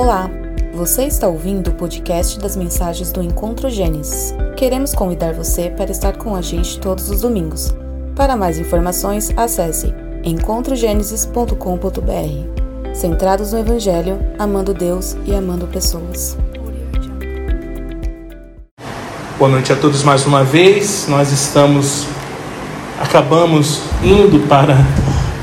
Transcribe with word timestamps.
Olá, 0.00 0.30
você 0.72 1.06
está 1.06 1.26
ouvindo 1.26 1.70
o 1.70 1.74
podcast 1.74 2.38
das 2.38 2.54
mensagens 2.54 3.10
do 3.10 3.20
Encontro 3.20 3.68
Gênesis. 3.68 4.32
Queremos 4.56 4.94
convidar 4.94 5.34
você 5.34 5.70
para 5.70 5.90
estar 5.90 6.16
com 6.16 6.36
a 6.36 6.40
gente 6.40 6.78
todos 6.78 7.10
os 7.10 7.22
domingos. 7.22 7.74
Para 8.14 8.36
mais 8.36 8.60
informações, 8.60 9.32
acesse 9.36 9.92
encontrogenesis.com.br. 10.22 12.94
Centrados 12.94 13.52
no 13.52 13.58
Evangelho, 13.58 14.20
amando 14.38 14.72
Deus 14.72 15.16
e 15.26 15.34
amando 15.34 15.66
pessoas. 15.66 16.38
Boa 19.36 19.50
noite 19.50 19.72
a 19.72 19.76
todos 19.76 20.04
mais 20.04 20.24
uma 20.24 20.44
vez. 20.44 21.08
Nós 21.08 21.32
estamos, 21.32 22.06
acabamos 23.00 23.82
indo 24.04 24.46
para 24.46 24.76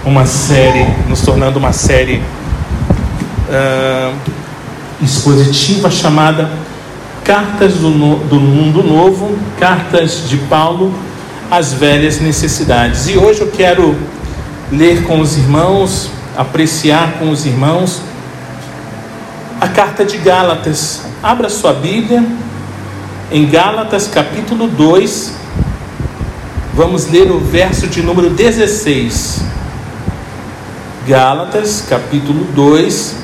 uma 0.05 0.25
série, 0.25 0.85
nos 1.09 1.23
tornando 1.23 1.59
uma 1.59 1.73
série 1.73 2.21
uh, 3.49 4.24
expositiva 5.01 5.89
chamada 5.89 6.49
Cartas 7.23 7.73
do, 7.75 7.89
no, 7.89 8.17
do 8.19 8.35
Mundo 8.35 8.83
Novo, 8.83 9.35
Cartas 9.59 10.29
de 10.29 10.37
Paulo 10.37 10.93
às 11.49 11.73
Velhas 11.73 12.19
Necessidades. 12.19 13.07
E 13.07 13.17
hoje 13.17 13.41
eu 13.41 13.47
quero 13.47 13.95
ler 14.71 15.03
com 15.03 15.19
os 15.19 15.37
irmãos, 15.37 16.09
apreciar 16.37 17.13
com 17.19 17.29
os 17.29 17.45
irmãos 17.45 18.01
a 19.59 19.67
carta 19.67 20.05
de 20.05 20.17
Gálatas. 20.17 21.01
Abra 21.23 21.49
sua 21.49 21.73
Bíblia 21.73 22.23
em 23.31 23.49
Gálatas 23.49 24.07
capítulo 24.07 24.67
2. 24.67 25.33
Vamos 26.73 27.07
ler 27.07 27.31
o 27.31 27.39
verso 27.39 27.87
de 27.87 28.01
número 28.01 28.29
16. 28.29 29.41
Gálatas 31.07 31.85
capítulo 31.87 32.45
2, 32.53 33.15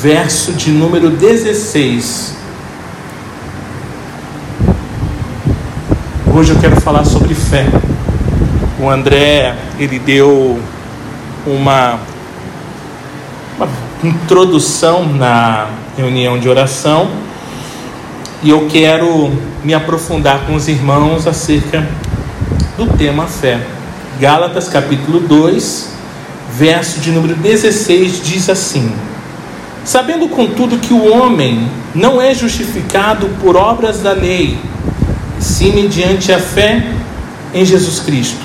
verso 0.00 0.52
de 0.52 0.70
número 0.70 1.10
16. 1.10 2.34
Hoje 6.34 6.50
eu 6.52 6.58
quero 6.60 6.78
falar 6.80 7.04
sobre 7.04 7.34
fé. 7.34 7.66
O 8.78 8.90
André, 8.90 9.56
ele 9.78 9.98
deu 9.98 10.60
uma, 11.46 11.98
uma 13.56 13.68
introdução 14.04 15.06
na 15.06 15.68
reunião 15.96 16.38
de 16.38 16.46
oração 16.46 17.08
e 18.42 18.50
eu 18.50 18.68
quero 18.68 19.32
me 19.64 19.72
aprofundar 19.72 20.40
com 20.46 20.54
os 20.54 20.68
irmãos 20.68 21.26
acerca 21.26 21.88
do 22.76 22.86
tema 22.98 23.26
fé. 23.26 23.58
Gálatas 24.20 24.68
capítulo 24.68 25.20
2, 25.20 25.90
verso 26.52 27.00
de 27.00 27.10
número 27.10 27.34
16 27.34 28.22
diz 28.22 28.50
assim: 28.50 28.92
Sabendo, 29.86 30.28
contudo, 30.28 30.78
que 30.78 30.92
o 30.92 31.12
homem 31.12 31.68
não 31.94 32.20
é 32.20 32.34
justificado 32.34 33.28
por 33.40 33.54
obras 33.54 34.00
da 34.00 34.10
lei, 34.10 34.58
sim 35.38 35.72
mediante 35.72 36.32
a 36.32 36.40
fé 36.40 36.84
em 37.54 37.64
Jesus 37.64 38.00
Cristo. 38.00 38.44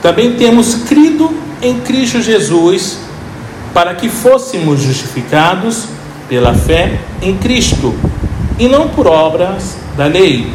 Também 0.00 0.32
temos 0.36 0.74
crido 0.88 1.30
em 1.60 1.80
Cristo 1.80 2.22
Jesus 2.22 2.98
para 3.74 3.94
que 3.94 4.08
fôssemos 4.08 4.80
justificados 4.80 5.84
pela 6.30 6.54
fé 6.54 6.98
em 7.20 7.36
Cristo 7.36 7.94
e 8.58 8.66
não 8.66 8.88
por 8.88 9.06
obras 9.06 9.76
da 9.98 10.06
lei, 10.06 10.50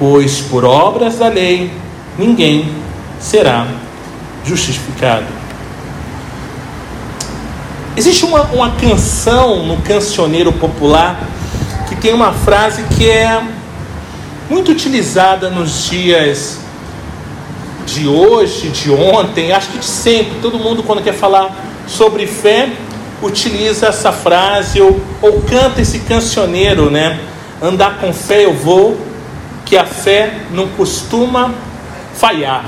pois 0.00 0.40
por 0.40 0.64
obras 0.64 1.16
da 1.16 1.28
lei 1.28 1.70
ninguém 2.18 2.68
será 3.20 3.68
justificado. 4.44 5.37
Existe 7.98 8.24
uma, 8.24 8.42
uma 8.42 8.70
canção 8.76 9.66
no 9.66 9.78
cancioneiro 9.78 10.52
popular 10.52 11.18
que 11.88 11.96
tem 11.96 12.14
uma 12.14 12.32
frase 12.32 12.84
que 12.96 13.10
é 13.10 13.42
muito 14.48 14.70
utilizada 14.70 15.50
nos 15.50 15.86
dias 15.88 16.60
de 17.84 18.06
hoje, 18.06 18.68
de 18.68 18.88
ontem, 18.92 19.50
acho 19.50 19.70
que 19.70 19.78
de 19.78 19.84
sempre. 19.84 20.38
Todo 20.40 20.60
mundo, 20.60 20.84
quando 20.84 21.02
quer 21.02 21.14
falar 21.14 21.52
sobre 21.88 22.28
fé, 22.28 22.70
utiliza 23.20 23.88
essa 23.88 24.12
frase 24.12 24.80
ou, 24.80 25.00
ou 25.20 25.42
canta 25.42 25.80
esse 25.80 25.98
cancioneiro, 25.98 26.92
né? 26.92 27.18
Andar 27.60 27.98
com 27.98 28.12
fé 28.12 28.44
eu 28.44 28.54
vou, 28.54 28.96
que 29.66 29.76
a 29.76 29.84
fé 29.84 30.34
não 30.52 30.68
costuma 30.68 31.52
falhar, 32.14 32.64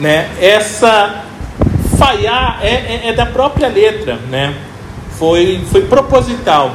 né? 0.00 0.28
Essa 0.40 1.29
falhar 2.00 2.60
é, 2.62 2.68
é, 2.68 3.00
é 3.08 3.12
da 3.12 3.26
própria 3.26 3.68
letra, 3.68 4.18
né? 4.30 4.54
Foi, 5.18 5.62
foi 5.70 5.82
proposital. 5.82 6.74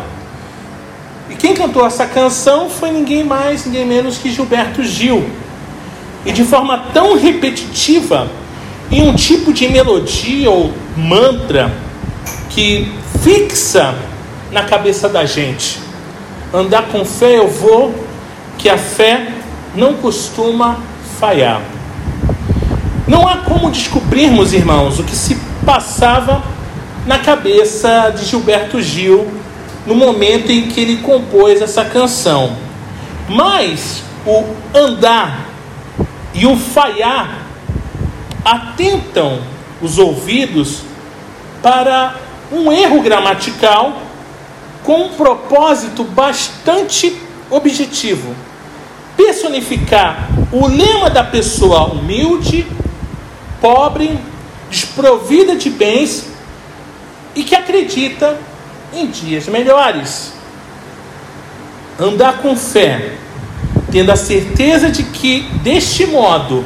E 1.27 1.33
quem 1.33 1.55
cantou 1.55 1.83
essa 1.83 2.05
canção 2.05 2.69
foi 2.69 2.91
ninguém 2.91 3.23
mais, 3.23 3.65
ninguém 3.65 3.87
menos 3.87 4.19
que 4.19 4.31
Gilberto 4.31 4.83
Gil. 4.83 5.27
E 6.23 6.31
de 6.31 6.43
forma 6.43 6.77
tão 6.93 7.17
repetitiva, 7.17 8.27
em 8.91 9.01
um 9.01 9.15
tipo 9.15 9.51
de 9.51 9.67
melodia 9.67 10.51
ou 10.51 10.71
mantra 10.95 11.73
que 12.51 12.91
fixa 13.23 13.95
na 14.51 14.61
cabeça 14.61 15.09
da 15.09 15.25
gente. 15.25 15.79
Andar 16.53 16.83
com 16.89 17.03
fé 17.03 17.39
eu 17.39 17.47
vou, 17.47 17.93
que 18.59 18.69
a 18.69 18.77
fé 18.77 19.29
não 19.73 19.95
costuma 19.95 20.77
falhar. 21.19 21.61
Não 23.07 23.27
há 23.27 23.37
como 23.37 23.69
descobrirmos, 23.69 24.53
irmãos, 24.53 24.99
o 24.99 25.03
que 25.03 25.15
se 25.15 25.35
passava 25.65 26.43
na 27.05 27.19
cabeça 27.19 28.09
de 28.09 28.25
Gilberto 28.25 28.81
Gil 28.81 29.31
no 29.85 29.93
momento 29.93 30.51
em 30.51 30.67
que 30.67 30.81
ele 30.81 30.97
compôs 30.97 31.61
essa 31.61 31.85
canção. 31.85 32.55
Mas 33.29 34.03
o 34.25 34.43
andar 34.73 35.45
e 36.33 36.47
o 36.47 36.57
falhar 36.57 37.45
atentam 38.43 39.39
os 39.81 39.99
ouvidos 39.99 40.81
para 41.61 42.15
um 42.51 42.71
erro 42.71 43.01
gramatical 43.01 44.01
com 44.83 45.05
um 45.05 45.09
propósito 45.09 46.03
bastante 46.03 47.15
objetivo 47.49 48.35
personificar 49.15 50.29
o 50.51 50.67
lema 50.67 51.09
da 51.09 51.23
pessoa 51.23 51.85
humilde 51.85 52.67
pobre, 53.65 54.19
desprovida 54.69 55.55
de 55.55 55.71
bens 55.71 56.27
e 57.35 57.43
que 57.43 57.55
acredita 57.55 58.37
em 58.93 59.07
dias 59.07 59.47
melhores. 59.47 60.33
Andar 61.99 62.43
com 62.43 62.55
fé, 62.55 63.13
tendo 63.91 64.11
a 64.11 64.15
certeza 64.15 64.91
de 64.91 65.01
que 65.01 65.49
deste 65.63 66.05
modo, 66.05 66.63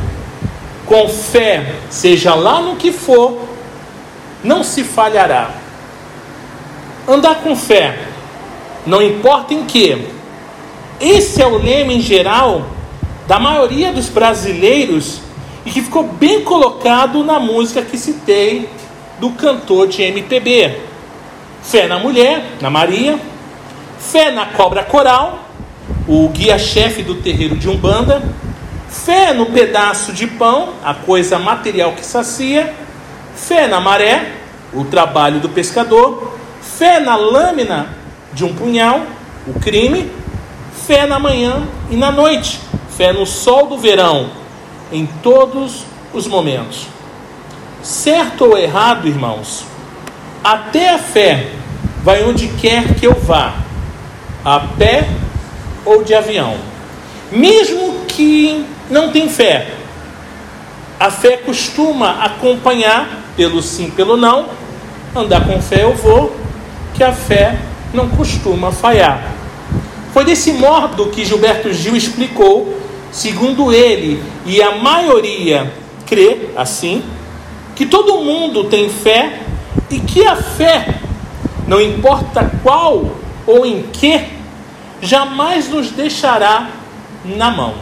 com 0.86 1.08
fé, 1.08 1.74
seja 1.90 2.36
lá 2.36 2.60
no 2.60 2.76
que 2.76 2.92
for, 2.92 3.48
não 4.44 4.62
se 4.62 4.84
falhará. 4.84 5.52
Andar 7.08 7.36
com 7.36 7.56
fé, 7.56 7.98
não 8.86 9.02
importa 9.02 9.54
em 9.54 9.64
que. 9.64 10.06
Esse 11.00 11.42
é 11.42 11.48
o 11.48 11.60
lema 11.60 11.94
em 11.94 12.02
geral 12.02 12.68
da 13.26 13.40
maioria 13.40 13.94
dos 13.94 14.10
brasileiros 14.10 15.29
e 15.70 15.72
que 15.72 15.84
ficou 15.84 16.02
bem 16.02 16.44
colocado 16.44 17.24
na 17.24 17.40
música 17.40 17.84
que 17.84 17.96
citei 17.96 18.68
do 19.20 19.30
cantor 19.30 19.88
de 19.88 20.02
MPB. 20.02 20.80
Fé 21.62 21.88
na 21.88 22.00
mulher, 22.00 22.44
na 22.60 22.72
Maria, 22.72 23.20
fé 24.00 24.32
na 24.32 24.48
cobra 24.48 24.84
coral, 24.84 25.48
o 26.08 26.28
guia-chefe 26.30 27.04
do 27.04 27.16
terreiro 27.16 27.56
de 27.56 27.70
Umbanda, 27.70 28.24
fé 28.90 29.32
no 29.32 29.46
pedaço 29.46 30.12
de 30.12 30.26
pão, 30.26 30.70
a 30.84 30.96
coisa 30.96 31.38
material 31.38 31.92
que 31.92 32.04
sacia, 32.04 32.74
fé 33.36 33.68
na 33.68 33.80
maré, 33.80 34.38
o 34.74 34.86
trabalho 34.86 35.40
do 35.40 35.50
pescador, 35.50 36.36
fé 36.64 37.00
na 37.00 37.16
lâmina 37.16 37.90
de 38.34 38.44
um 38.44 38.56
punhal, 38.56 39.04
o 39.46 39.60
crime, 39.60 40.10
fé 40.88 41.06
na 41.06 41.20
manhã 41.20 41.62
e 41.92 41.96
na 41.96 42.12
noite, 42.12 42.60
fé 42.98 43.14
no 43.14 43.28
sol 43.28 43.68
do 43.68 43.78
verão, 43.78 44.39
em 44.92 45.06
todos 45.22 45.84
os 46.14 46.28
momentos. 46.28 46.88
Certo 47.82 48.46
ou 48.46 48.58
errado, 48.58 49.08
irmãos, 49.08 49.66
até 50.44 50.90
a 50.90 50.98
fé 50.98 51.52
vai 52.04 52.24
onde 52.24 52.48
quer 52.48 52.96
que 52.96 53.06
eu 53.06 53.14
vá, 53.14 53.54
a 54.44 54.60
pé 54.60 55.08
ou 55.86 56.04
de 56.04 56.14
avião. 56.14 56.56
Mesmo 57.32 58.06
que 58.08 58.66
não 58.90 59.12
tem 59.12 59.30
fé, 59.30 59.74
a 61.00 61.10
fé 61.10 61.38
costuma 61.38 62.24
acompanhar 62.24 63.08
pelo 63.38 63.62
sim, 63.62 63.90
pelo 63.90 64.18
não. 64.18 64.48
Andar 65.16 65.46
com 65.46 65.62
fé 65.62 65.84
eu 65.84 65.96
vou, 65.96 66.36
que 66.94 67.04
a 67.04 67.14
fé 67.14 67.58
não 67.94 68.10
costuma 68.10 68.72
falhar. 68.72 69.34
Foi 70.14 70.26
desse 70.26 70.52
modo 70.54 71.08
que 71.08 71.24
Gilberto 71.24 71.72
Gil 71.72 71.96
explicou 71.96 72.78
segundo 73.12 73.72
ele 73.74 74.22
e 74.46 74.62
a 74.62 74.76
maioria 74.76 75.72
crê 76.06 76.50
assim, 76.56 77.04
que 77.76 77.86
todo 77.86 78.24
mundo 78.24 78.66
tem 78.66 78.90
fé 78.90 79.40
e 79.90 80.00
que 80.00 80.26
a 80.26 80.36
fé 80.36 81.00
não 81.68 81.80
importa 81.80 82.52
qual 82.64 83.16
ou 83.46 83.66
em 83.66 83.84
que, 83.84 84.22
jamais 85.02 85.70
nos 85.70 85.92
deixará 85.92 86.70
na 87.24 87.52
mão. 87.52 87.76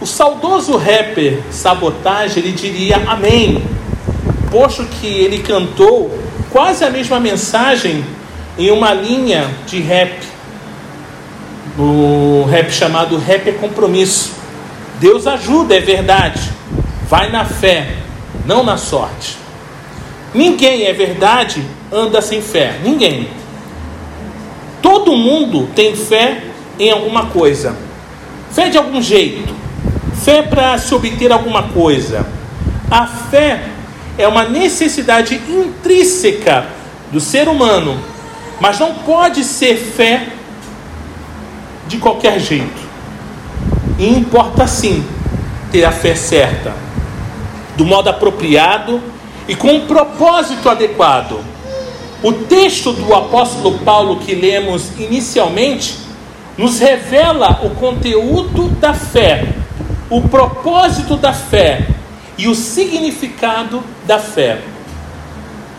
O 0.00 0.06
saudoso 0.06 0.76
rapper 0.76 1.40
Sabotage, 1.50 2.38
ele 2.38 2.52
diria 2.52 2.96
amém, 3.08 3.62
posto 4.50 4.84
que 4.84 5.06
ele 5.06 5.40
cantou 5.40 6.16
quase 6.50 6.84
a 6.84 6.90
mesma 6.90 7.18
mensagem 7.20 8.04
em 8.56 8.70
uma 8.70 8.94
linha 8.94 9.48
de 9.66 9.80
rap, 9.80 10.12
o 11.78 12.44
rap 12.50 12.70
chamado 12.72 13.16
Rap 13.16 13.48
é 13.48 13.52
Compromisso. 13.52 14.32
Deus 14.98 15.28
ajuda, 15.28 15.76
é 15.76 15.80
verdade, 15.80 16.50
vai 17.08 17.30
na 17.30 17.44
fé, 17.44 17.94
não 18.44 18.64
na 18.64 18.76
sorte. 18.76 19.36
Ninguém, 20.34 20.86
é 20.86 20.92
verdade, 20.92 21.64
anda 21.92 22.20
sem 22.20 22.42
fé, 22.42 22.80
ninguém. 22.82 23.28
Todo 24.82 25.16
mundo 25.16 25.68
tem 25.74 25.94
fé 25.94 26.42
em 26.78 26.90
alguma 26.90 27.26
coisa, 27.26 27.76
fé 28.50 28.68
de 28.68 28.76
algum 28.76 29.00
jeito, 29.00 29.54
fé 30.24 30.42
para 30.42 30.76
se 30.78 30.92
obter 30.92 31.30
alguma 31.30 31.68
coisa. 31.68 32.26
A 32.90 33.06
fé 33.06 33.62
é 34.16 34.26
uma 34.26 34.44
necessidade 34.44 35.40
intrínseca 35.48 36.66
do 37.12 37.20
ser 37.20 37.48
humano, 37.48 37.98
mas 38.60 38.80
não 38.80 38.94
pode 38.94 39.44
ser 39.44 39.76
fé 39.76 40.37
de 41.88 41.98
qualquer 41.98 42.38
jeito. 42.38 42.88
E 43.98 44.08
importa 44.08 44.66
sim 44.66 45.04
ter 45.72 45.84
a 45.84 45.90
fé 45.90 46.14
certa, 46.14 46.72
do 47.76 47.84
modo 47.84 48.08
apropriado 48.08 49.02
e 49.48 49.54
com 49.56 49.72
um 49.72 49.86
propósito 49.86 50.68
adequado. 50.68 51.40
O 52.22 52.32
texto 52.32 52.92
do 52.92 53.14
apóstolo 53.14 53.78
Paulo 53.78 54.18
que 54.18 54.34
lemos 54.34 54.90
inicialmente 54.98 55.98
nos 56.56 56.80
revela 56.80 57.60
o 57.62 57.70
conteúdo 57.70 58.68
da 58.80 58.92
fé, 58.92 59.54
o 60.10 60.22
propósito 60.22 61.16
da 61.16 61.32
fé 61.32 61.86
e 62.36 62.48
o 62.48 62.54
significado 62.54 63.82
da 64.04 64.18
fé. 64.18 64.60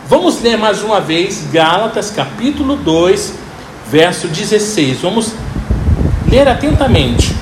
Vamos 0.08 0.40
ler 0.42 0.56
mais 0.56 0.82
uma 0.82 1.00
vez 1.00 1.46
Gálatas 1.52 2.10
capítulo 2.10 2.76
2, 2.76 3.34
verso 3.90 4.26
16. 4.26 5.02
Vamos 5.02 5.34
ler 6.30 6.48
atentamente. 6.48 7.34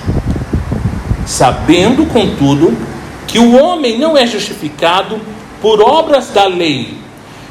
Sabendo, 1.27 2.07
contudo, 2.07 2.77
que 3.27 3.39
o 3.39 3.63
homem 3.63 3.99
não 3.99 4.17
é 4.17 4.27
justificado 4.27 5.21
por 5.61 5.81
obras 5.81 6.31
da 6.31 6.47
lei, 6.47 6.97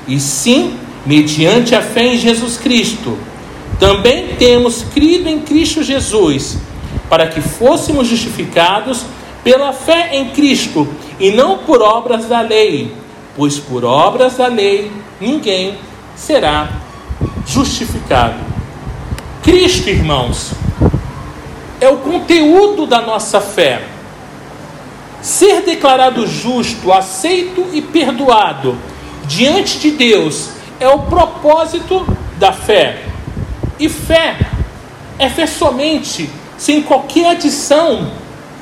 e 0.08 0.20
sim 0.20 0.74
mediante 1.06 1.76
a 1.76 1.82
fé 1.82 2.14
em 2.14 2.18
Jesus 2.18 2.58
Cristo. 2.58 3.18
Também 3.80 4.36
temos 4.40 4.84
crido 4.94 5.30
em 5.30 5.40
Cristo 5.40 5.84
Jesus, 5.84 6.58
para 7.10 7.28
que 7.28 7.40
fôssemos 7.40 8.08
justificados 8.08 9.04
pela 9.44 9.72
fé 9.72 10.10
em 10.14 10.30
Cristo 10.32 10.88
e 11.20 11.32
não 11.32 11.60
por 11.60 11.82
obras 11.82 12.26
da 12.26 12.42
lei, 12.42 12.92
pois 13.36 13.60
por 13.60 13.86
obras 13.86 14.36
da 14.36 14.48
lei 14.48 14.92
ninguém 15.22 15.78
será 16.16 16.70
justificado. 17.46 18.36
Cristo, 19.44 19.90
irmãos, 19.90 20.52
é 21.80 21.90
o 21.90 21.98
conteúdo 21.98 22.86
da 22.86 23.02
nossa 23.02 23.40
fé. 23.40 23.82
Ser 25.22 25.62
declarado 25.62 26.26
justo, 26.28 26.92
aceito 26.92 27.68
e 27.74 27.82
perdoado 27.82 28.78
diante 29.26 29.80
de 29.80 29.92
Deus 29.92 30.50
é 30.80 30.88
o 30.88 31.00
propósito 31.00 32.06
da 32.38 32.52
fé. 32.52 33.04
E 33.80 33.90
fé 33.90 34.38
é 35.20 35.30
fé 35.30 35.46
somente, 35.46 36.30
sem 36.58 36.82
qualquer 36.82 37.32
adição 37.32 38.12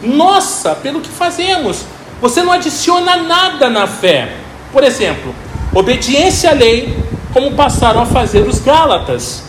nossa 0.02 0.76
pelo 0.76 1.02
que 1.02 1.10
fazemos. 1.10 1.86
Você 2.22 2.42
não 2.42 2.52
adiciona 2.52 3.18
nada 3.18 3.70
na 3.70 3.88
fé. 3.88 4.36
Por 4.72 4.84
exemplo, 4.84 5.36
obediência 5.74 6.52
à 6.52 6.54
lei, 6.54 6.98
como 7.34 7.52
passaram 7.52 8.02
a 8.02 8.06
fazer 8.06 8.48
os 8.48 8.60
Gálatas. 8.60 9.44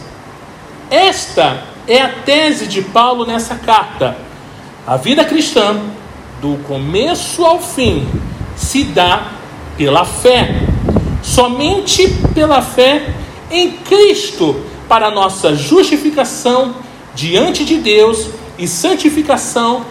Esta 0.91 1.63
é 1.87 2.01
a 2.01 2.09
tese 2.09 2.67
de 2.67 2.83
Paulo 2.83 3.25
nessa 3.25 3.55
carta. 3.55 4.17
A 4.87 4.97
vida 4.97 5.25
cristã, 5.25 5.81
do 6.41 6.57
começo 6.65 7.45
ao 7.45 7.61
fim, 7.61 8.07
se 8.57 8.85
dá 8.85 9.33
pela 9.77 10.05
fé 10.05 10.67
somente 11.23 12.09
pela 12.33 12.63
fé 12.63 13.13
em 13.51 13.73
Cristo 13.73 14.65
para 14.89 15.11
nossa 15.11 15.55
justificação 15.55 16.77
diante 17.15 17.65
de 17.65 17.79
Deus 17.79 18.29
e 18.57 18.69
santificação 18.69 19.85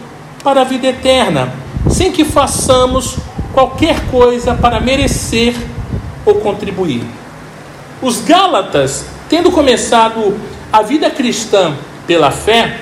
para 0.43 0.61
a 0.61 0.63
vida 0.63 0.87
eterna, 0.87 1.53
sem 1.89 2.11
que 2.11 2.23
façamos 2.23 3.17
qualquer 3.53 4.07
coisa 4.09 4.55
para 4.55 4.79
merecer 4.79 5.55
ou 6.25 6.35
contribuir. 6.35 7.03
Os 8.01 8.21
Gálatas, 8.21 9.05
tendo 9.29 9.51
começado 9.51 10.37
a 10.75 10.81
vida 10.81 11.09
cristã 11.09 11.73
pela 12.05 12.31
fé, 12.31 12.81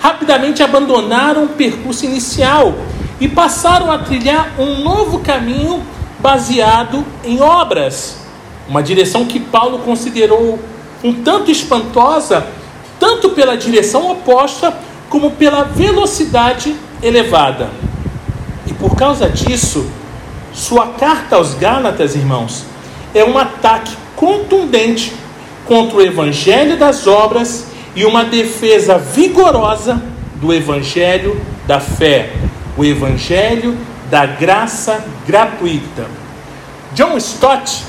rapidamente 0.00 0.62
abandonaram 0.62 1.44
o 1.44 1.48
percurso 1.48 2.06
inicial 2.06 2.74
e 3.20 3.28
passaram 3.28 3.92
a 3.92 3.98
trilhar 3.98 4.54
um 4.58 4.82
novo 4.82 5.18
caminho 5.18 5.82
baseado 6.20 7.04
em 7.22 7.42
obras. 7.42 8.16
Uma 8.66 8.82
direção 8.82 9.26
que 9.26 9.38
Paulo 9.38 9.80
considerou 9.80 10.58
um 11.02 11.12
tanto 11.12 11.50
espantosa, 11.50 12.46
tanto 12.98 13.28
pela 13.30 13.58
direção 13.58 14.10
oposta, 14.10 14.74
como 15.10 15.32
pela 15.32 15.64
velocidade 15.64 16.74
elevada. 17.02 17.68
E 18.66 18.72
por 18.72 18.96
causa 18.96 19.28
disso, 19.28 19.86
sua 20.54 20.86
carta 20.86 21.36
aos 21.36 21.52
Gálatas, 21.52 22.14
irmãos, 22.14 22.64
é 23.14 23.22
um 23.22 23.36
ataque 23.36 23.94
contundente 24.16 25.12
contra 25.66 25.96
o 25.96 26.02
evangelho 26.02 26.76
das 26.76 27.06
obras 27.06 27.66
e 27.94 28.04
uma 28.04 28.24
defesa 28.24 28.98
vigorosa 28.98 30.02
do 30.36 30.52
evangelho 30.52 31.40
da 31.66 31.80
fé, 31.80 32.32
o 32.76 32.84
evangelho 32.84 33.76
da 34.10 34.26
graça 34.26 35.04
gratuita. 35.26 36.06
John 36.94 37.16
Stott, 37.16 37.82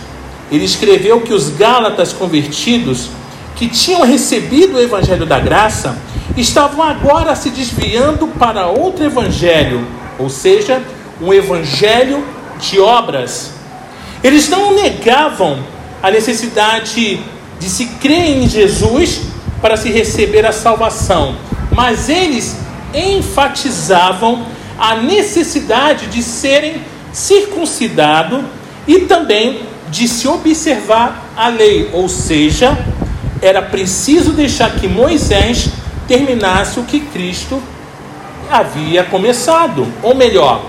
ele 0.52 0.64
escreveu 0.64 1.22
que 1.22 1.34
os 1.34 1.50
gálatas 1.50 2.14
convertidos 2.14 3.10
que 3.56 3.68
tinham 3.68 4.02
recebido 4.04 4.78
o 4.78 4.82
evangelho 4.82 5.26
da 5.26 5.40
graça 5.40 5.98
estavam 6.38 6.84
agora 6.84 7.36
se 7.36 7.50
desviando 7.50 8.28
para 8.28 8.68
outro 8.68 9.06
evangelho, 9.06 9.86
ou 10.20 10.30
seja, 10.30 10.82
um 11.22 11.34
evangelho 11.34 12.24
de 12.60 12.80
obras. 12.80 13.54
Eles 14.24 14.50
não 14.50 14.74
negavam 14.76 15.60
a 16.02 16.12
necessidade 16.12 17.22
de 17.60 17.70
se 17.70 17.86
crer 17.86 18.44
em 18.44 18.48
Jesus 18.48 19.22
para 19.62 19.78
se 19.78 19.90
receber 19.90 20.46
a 20.46 20.52
salvação, 20.52 21.36
mas 21.72 22.10
eles 22.10 22.58
enfatizavam 22.94 24.46
a 24.78 24.96
necessidade 24.96 26.08
de 26.08 26.22
serem 26.22 26.82
circuncidados 27.12 28.42
e 28.88 29.00
também 29.00 29.62
de 29.90 30.08
se 30.08 30.28
observar 30.28 31.32
a 31.36 31.48
lei, 31.48 31.90
ou 31.94 32.10
seja, 32.10 32.78
era 33.42 33.62
preciso 33.62 34.32
deixar 34.32 34.76
que 34.76 34.88
Moisés 34.88 35.70
terminasse 36.08 36.80
o 36.80 36.84
que 36.84 37.00
Cristo 37.00 37.62
havia 38.50 39.04
começado, 39.04 39.88
ou 40.04 40.14
melhor, 40.14 40.66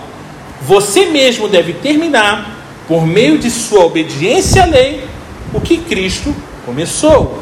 você 0.62 1.06
mesmo 1.06 1.48
deve 1.48 1.74
terminar 1.74 2.56
por 2.88 3.06
meio 3.06 3.38
de 3.38 3.50
sua 3.50 3.84
obediência 3.84 4.62
à 4.62 4.66
lei 4.66 5.04
o 5.52 5.60
que 5.60 5.78
Cristo 5.78 6.34
começou. 6.66 7.38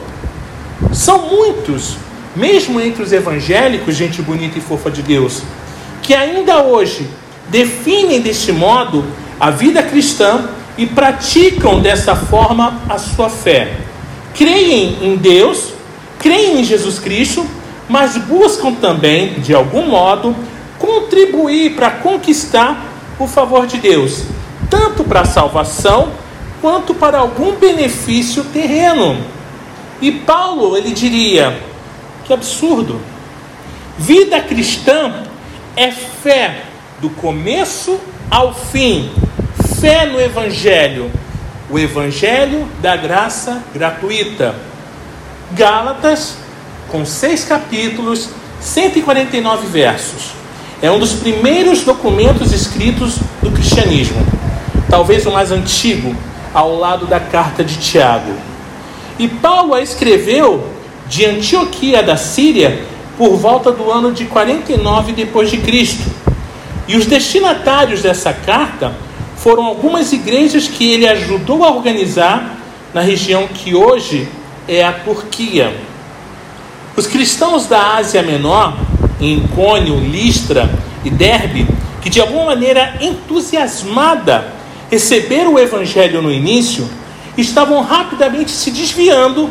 São 0.93 1.31
muitos, 1.31 1.97
mesmo 2.37 2.79
entre 2.79 3.03
os 3.03 3.13
evangélicos, 3.13 3.97
gente 3.97 4.21
bonita 4.21 4.59
e 4.59 4.61
fofa 4.61 4.91
de 4.91 5.01
Deus, 5.01 5.43
que 6.03 6.15
ainda 6.15 6.63
hoje 6.63 7.09
definem 7.49 8.21
deste 8.21 8.53
modo 8.53 9.03
a 9.41 9.51
vida 9.51 9.83
cristã 9.83 10.51
e 10.77 10.87
praticam 10.87 11.81
dessa 11.81 12.15
forma 12.15 12.81
a 12.89 12.99
sua 12.99 13.31
fé. 13.31 13.79
Creem 14.35 14.99
em 15.03 15.17
Deus, 15.17 15.73
creem 16.19 16.61
em 16.61 16.65
Jesus 16.65 16.99
Cristo, 16.99 17.47
mas 17.89 18.17
buscam 18.17 18.73
também, 18.75 19.41
de 19.41 19.55
algum 19.55 19.87
modo, 19.87 20.37
contribuir 20.79 21.75
para 21.75 21.91
conquistar 21.91 22.93
o 23.19 23.27
favor 23.27 23.67
de 23.67 23.79
Deus, 23.79 24.25
tanto 24.69 25.05
para 25.05 25.21
a 25.21 25.25
salvação 25.25 26.24
quanto 26.65 26.95
para 26.95 27.19
algum 27.19 27.57
benefício 27.57 28.43
terreno. 28.45 29.19
E 30.01 30.11
Paulo, 30.11 30.79
ele 30.79 30.93
diria: 30.93 31.55
que 32.25 32.33
absurdo! 32.33 32.99
Vida 33.99 34.41
cristã 34.41 35.25
é 35.77 35.91
fé 35.91 36.63
do 37.03 37.11
começo 37.11 38.01
ao 38.31 38.55
fim, 38.55 39.13
fé 39.79 40.07
no 40.07 40.19
Evangelho, 40.19 41.11
o 41.69 41.79
Evangelho 41.79 42.67
da 42.81 42.97
Graça 42.97 43.63
Gratuita. 43.75 44.55
Gálatas, 45.53 46.39
com 46.89 47.05
seis 47.05 47.45
capítulos, 47.45 48.31
149 48.63 49.67
versos. 49.67 50.31
É 50.81 50.91
um 50.91 50.99
dos 50.99 51.13
primeiros 51.13 51.83
documentos 51.83 52.55
escritos 52.55 53.19
do 53.43 53.51
cristianismo, 53.51 54.27
talvez 54.89 55.27
o 55.27 55.31
mais 55.31 55.53
antigo, 55.53 56.17
ao 56.55 56.77
lado 56.77 57.07
da 57.07 57.19
carta 57.19 57.65
de 57.65 57.77
Tiago. 57.77 58.33
E 59.19 59.27
Paulo 59.27 59.75
a 59.75 59.83
escreveu 59.83 60.65
de 61.09 61.27
Antioquia 61.27 62.03
da 62.03 62.17
Síria 62.17 62.85
por 63.19 63.37
volta 63.37 63.73
do 63.73 63.91
ano 63.91 64.13
de 64.13 64.25
49 64.25 65.13
depois 65.13 65.51
de 65.51 65.59
Cristo. 65.59 66.09
E 66.87 66.97
os 66.97 67.07
destinatários 67.07 68.03
dessa 68.03 68.33
carta 68.33 68.95
foram 69.37 69.65
algumas 69.65 70.13
igrejas 70.13 70.69
que 70.69 70.93
ele 70.93 71.07
ajudou 71.07 71.65
a 71.65 71.71
organizar 71.71 72.57
na 72.93 73.01
região 73.01 73.47
que 73.49 73.75
hoje 73.75 74.29
é 74.69 74.85
a 74.85 74.93
Turquia. 74.93 75.75
Os 76.97 77.07
cristãos 77.07 77.67
da 77.67 77.97
Ásia 77.97 78.23
Menor, 78.23 78.77
em 79.21 79.41
Cônio, 79.49 79.99
Listra 79.99 80.71
e 81.05 81.11
Derbe, 81.11 81.67
que 82.01 82.09
de 82.09 82.21
alguma 82.21 82.47
maneira 82.47 82.95
entusiasmada 83.01 84.53
receberam 84.95 85.55
o 85.55 85.59
evangelho 85.59 86.23
no 86.23 86.31
início, 86.31 86.89
estavam 87.37 87.83
rapidamente 87.83 88.53
se 88.53 88.71
desviando 88.71 89.51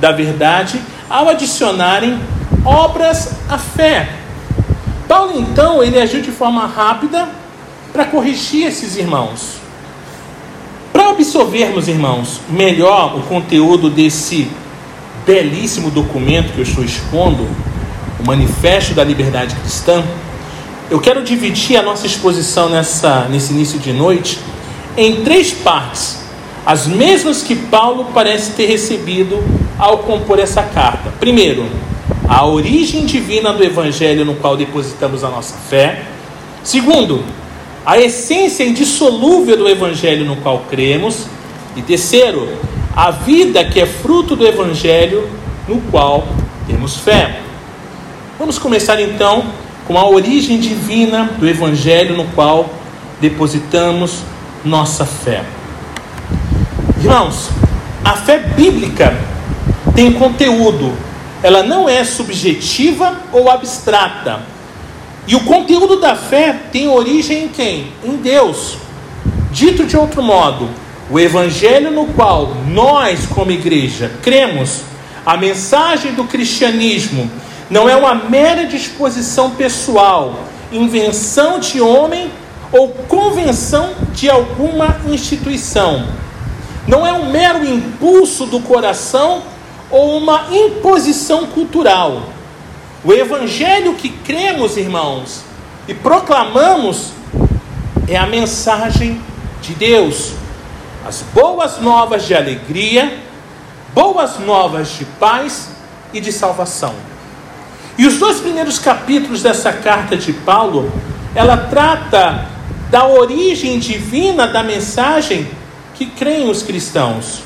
da 0.00 0.12
verdade 0.12 0.80
ao 1.10 1.28
adicionarem 1.28 2.16
obras 2.64 3.32
à 3.48 3.58
fé. 3.58 4.08
Paulo 5.08 5.32
então 5.36 5.82
ele 5.82 6.00
agiu 6.00 6.22
de 6.22 6.30
forma 6.30 6.64
rápida 6.64 7.28
para 7.92 8.04
corrigir 8.04 8.68
esses 8.68 8.96
irmãos. 8.96 9.56
Para 10.92 11.10
absorvermos, 11.10 11.88
irmãos, 11.88 12.40
melhor 12.48 13.16
o 13.16 13.22
conteúdo 13.22 13.90
desse 13.90 14.48
belíssimo 15.26 15.90
documento 15.90 16.52
que 16.52 16.58
eu 16.58 16.62
estou 16.62 16.84
expondo, 16.84 17.48
o 18.20 18.24
Manifesto 18.24 18.94
da 18.94 19.02
Liberdade 19.02 19.56
Cristã, 19.56 20.04
eu 20.88 21.00
quero 21.00 21.24
dividir 21.24 21.76
a 21.76 21.82
nossa 21.82 22.06
exposição 22.06 22.68
nessa, 22.68 23.26
nesse 23.28 23.52
início 23.52 23.80
de 23.80 23.92
noite 23.92 24.38
em 24.96 25.22
três 25.22 25.52
partes, 25.52 26.20
as 26.64 26.86
mesmas 26.86 27.42
que 27.42 27.54
Paulo 27.54 28.08
parece 28.14 28.52
ter 28.52 28.66
recebido 28.66 29.42
ao 29.78 29.98
compor 29.98 30.38
essa 30.38 30.62
carta. 30.62 31.12
Primeiro, 31.18 31.66
a 32.28 32.46
origem 32.46 33.04
divina 33.04 33.52
do 33.52 33.62
Evangelho 33.62 34.24
no 34.24 34.34
qual 34.36 34.56
depositamos 34.56 35.22
a 35.24 35.28
nossa 35.28 35.56
fé. 35.68 36.04
Segundo, 36.62 37.22
a 37.84 37.98
essência 37.98 38.64
indissolúvel 38.64 39.58
do 39.58 39.68
Evangelho 39.68 40.24
no 40.24 40.36
qual 40.36 40.64
cremos. 40.70 41.26
E 41.76 41.82
terceiro, 41.82 42.48
a 42.96 43.10
vida 43.10 43.64
que 43.64 43.80
é 43.80 43.86
fruto 43.86 44.34
do 44.34 44.46
Evangelho 44.46 45.28
no 45.68 45.80
qual 45.90 46.26
temos 46.66 46.96
fé. 46.96 47.40
Vamos 48.38 48.58
começar 48.58 49.00
então 49.00 49.44
com 49.86 49.98
a 49.98 50.08
origem 50.08 50.58
divina 50.58 51.30
do 51.38 51.46
Evangelho 51.46 52.16
no 52.16 52.24
qual 52.28 52.70
depositamos 53.20 54.20
nossa 54.64 55.04
fé. 55.04 55.44
Irmãos, 56.98 57.50
a 58.04 58.12
fé 58.12 58.38
bíblica 58.38 59.16
tem 59.94 60.12
conteúdo, 60.12 60.92
ela 61.42 61.62
não 61.62 61.88
é 61.88 62.02
subjetiva 62.02 63.20
ou 63.32 63.50
abstrata. 63.50 64.40
E 65.26 65.36
o 65.36 65.40
conteúdo 65.40 66.00
da 66.00 66.14
fé 66.14 66.58
tem 66.72 66.88
origem 66.88 67.44
em 67.44 67.48
quem? 67.48 67.92
Em 68.04 68.16
Deus. 68.16 68.76
Dito 69.50 69.84
de 69.84 69.96
outro 69.96 70.22
modo, 70.22 70.68
o 71.10 71.20
evangelho 71.20 71.90
no 71.90 72.06
qual 72.06 72.54
nós, 72.68 73.26
como 73.26 73.50
igreja, 73.50 74.10
cremos, 74.22 74.80
a 75.24 75.36
mensagem 75.36 76.12
do 76.12 76.24
cristianismo, 76.24 77.30
não 77.70 77.88
é 77.88 77.96
uma 77.96 78.14
mera 78.14 78.66
disposição 78.66 79.50
pessoal, 79.50 80.44
invenção 80.72 81.58
de 81.58 81.80
homem 81.80 82.30
ou 82.74 82.88
convenção 82.88 83.94
de 84.12 84.28
alguma 84.28 84.96
instituição. 85.08 86.04
Não 86.88 87.06
é 87.06 87.12
um 87.12 87.30
mero 87.30 87.64
impulso 87.64 88.46
do 88.46 88.58
coração 88.58 89.42
ou 89.88 90.18
uma 90.18 90.48
imposição 90.50 91.46
cultural. 91.46 92.22
O 93.04 93.12
evangelho 93.12 93.94
que 93.94 94.08
cremos, 94.08 94.76
irmãos, 94.76 95.42
e 95.86 95.94
proclamamos 95.94 97.12
é 98.08 98.16
a 98.16 98.26
mensagem 98.26 99.20
de 99.62 99.72
Deus. 99.74 100.32
As 101.06 101.22
boas 101.32 101.80
novas 101.80 102.26
de 102.26 102.34
alegria, 102.34 103.20
boas 103.94 104.40
novas 104.40 104.88
de 104.98 105.04
paz 105.04 105.68
e 106.12 106.20
de 106.20 106.32
salvação. 106.32 106.92
E 107.96 108.04
os 108.04 108.18
dois 108.18 108.40
primeiros 108.40 108.80
capítulos 108.80 109.42
dessa 109.42 109.72
carta 109.72 110.16
de 110.16 110.32
Paulo, 110.32 110.90
ela 111.36 111.56
trata 111.56 112.53
da 112.90 113.06
origem 113.06 113.78
divina 113.78 114.46
da 114.46 114.62
mensagem 114.62 115.48
que 115.94 116.06
creem 116.06 116.50
os 116.50 116.62
cristãos. 116.62 117.42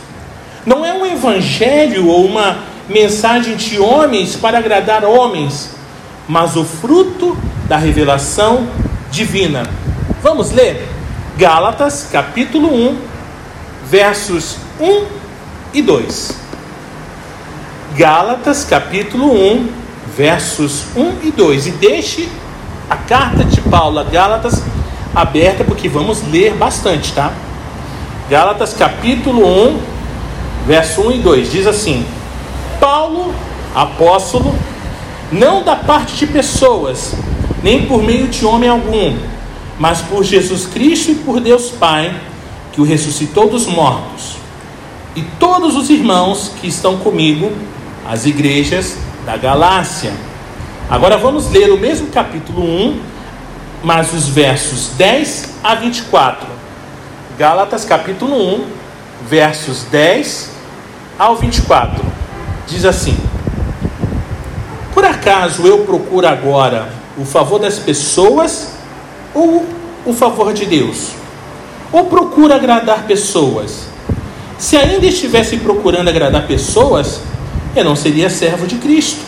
Não 0.65 0.85
é 0.85 0.93
um 0.93 1.07
evangelho 1.07 2.09
ou 2.09 2.27
uma 2.27 2.59
mensagem 2.89 3.57
de 3.57 3.79
homens 3.79 4.37
para 4.37 4.59
agradar 4.59 5.05
homens, 5.05 5.71
mas 6.27 6.57
o 6.57 6.65
fruto 6.65 7.37
da 7.69 7.77
revelação 7.77 8.69
divina. 9.11 9.63
Vamos 10.23 10.51
ler 10.51 10.89
Gálatas, 11.37 12.09
capítulo 12.11 12.75
1, 12.75 12.99
versos 13.89 14.57
1 14.81 15.05
e 15.73 15.83
2. 15.83 16.37
Gálatas, 17.97 18.65
capítulo 18.65 19.33
1, 19.33 19.69
versos 20.17 20.85
1 20.97 21.29
e 21.29 21.31
2. 21.31 21.67
E 21.69 21.71
deixe 21.73 22.29
a 22.91 22.97
carta 22.97 23.45
de 23.45 23.61
Paulo 23.61 23.99
a 23.99 24.05
Gálatas 24.05 24.63
aberta, 25.15 25.65
porque 25.65 25.89
vamos 25.89 26.23
ler 26.31 26.55
bastante, 26.55 27.13
tá? 27.13 27.33
Gálatas, 28.29 28.75
capítulo 28.75 29.47
1, 29.47 29.79
verso 30.67 31.03
1 31.03 31.13
e 31.13 31.19
2. 31.19 31.53
Diz 31.53 31.67
assim: 31.67 32.05
Paulo, 32.81 33.35
apóstolo, 33.75 34.55
não 35.33 35.63
da 35.63 35.77
parte 35.77 36.17
de 36.17 36.27
pessoas, 36.27 37.15
nem 37.63 37.87
por 37.87 38.03
meio 38.03 38.29
de 38.29 38.45
homem 38.45 38.69
algum, 38.69 39.17
mas 39.79 40.01
por 40.01 40.25
Jesus 40.25 40.67
Cristo 40.67 41.13
e 41.13 41.15
por 41.15 41.41
Deus 41.41 41.71
Pai, 41.71 42.15
que 42.73 42.81
o 42.81 42.85
ressuscitou 42.85 43.49
dos 43.49 43.67
mortos, 43.67 44.37
e 45.17 45.23
todos 45.41 45.75
os 45.77 45.91
irmãos 45.91 46.53
que 46.61 46.69
estão 46.69 46.97
comigo, 46.99 47.51
as 48.09 48.25
igrejas 48.25 48.97
da 49.27 49.37
Galácia. 49.37 50.13
Agora 50.89 51.19
vamos 51.19 51.51
ler 51.51 51.71
o 51.71 51.79
mesmo 51.79 52.07
capítulo 52.09 52.63
1, 52.63 53.01
mas 53.83 54.13
os 54.13 54.29
versos 54.29 54.91
10 54.97 55.51
a 55.63 55.75
24. 55.75 56.47
Gálatas 57.39 57.85
capítulo 57.85 58.37
1, 58.57 58.65
versos 59.29 59.85
10 59.85 60.51
ao 61.19 61.37
24. 61.37 62.05
Diz 62.67 62.85
assim: 62.85 63.17
Por 64.93 65.05
acaso 65.05 65.67
eu 65.67 65.79
procuro 65.85 66.27
agora 66.27 66.89
o 67.17 67.25
favor 67.25 67.59
das 67.59 67.79
pessoas 67.79 68.73
ou 69.35 69.67
o 70.05 70.13
favor 70.13 70.53
de 70.53 70.67
Deus? 70.67 71.13
Ou 71.93 72.07
procuro 72.07 72.53
agradar 72.53 73.05
pessoas? 73.05 73.87
Se 74.59 74.77
ainda 74.77 75.07
estivesse 75.07 75.57
procurando 75.59 76.09
agradar 76.09 76.47
pessoas, 76.47 77.21
eu 77.77 77.85
não 77.85 77.95
seria 77.95 78.29
servo 78.29 78.67
de 78.67 78.77
Cristo. 78.77 79.21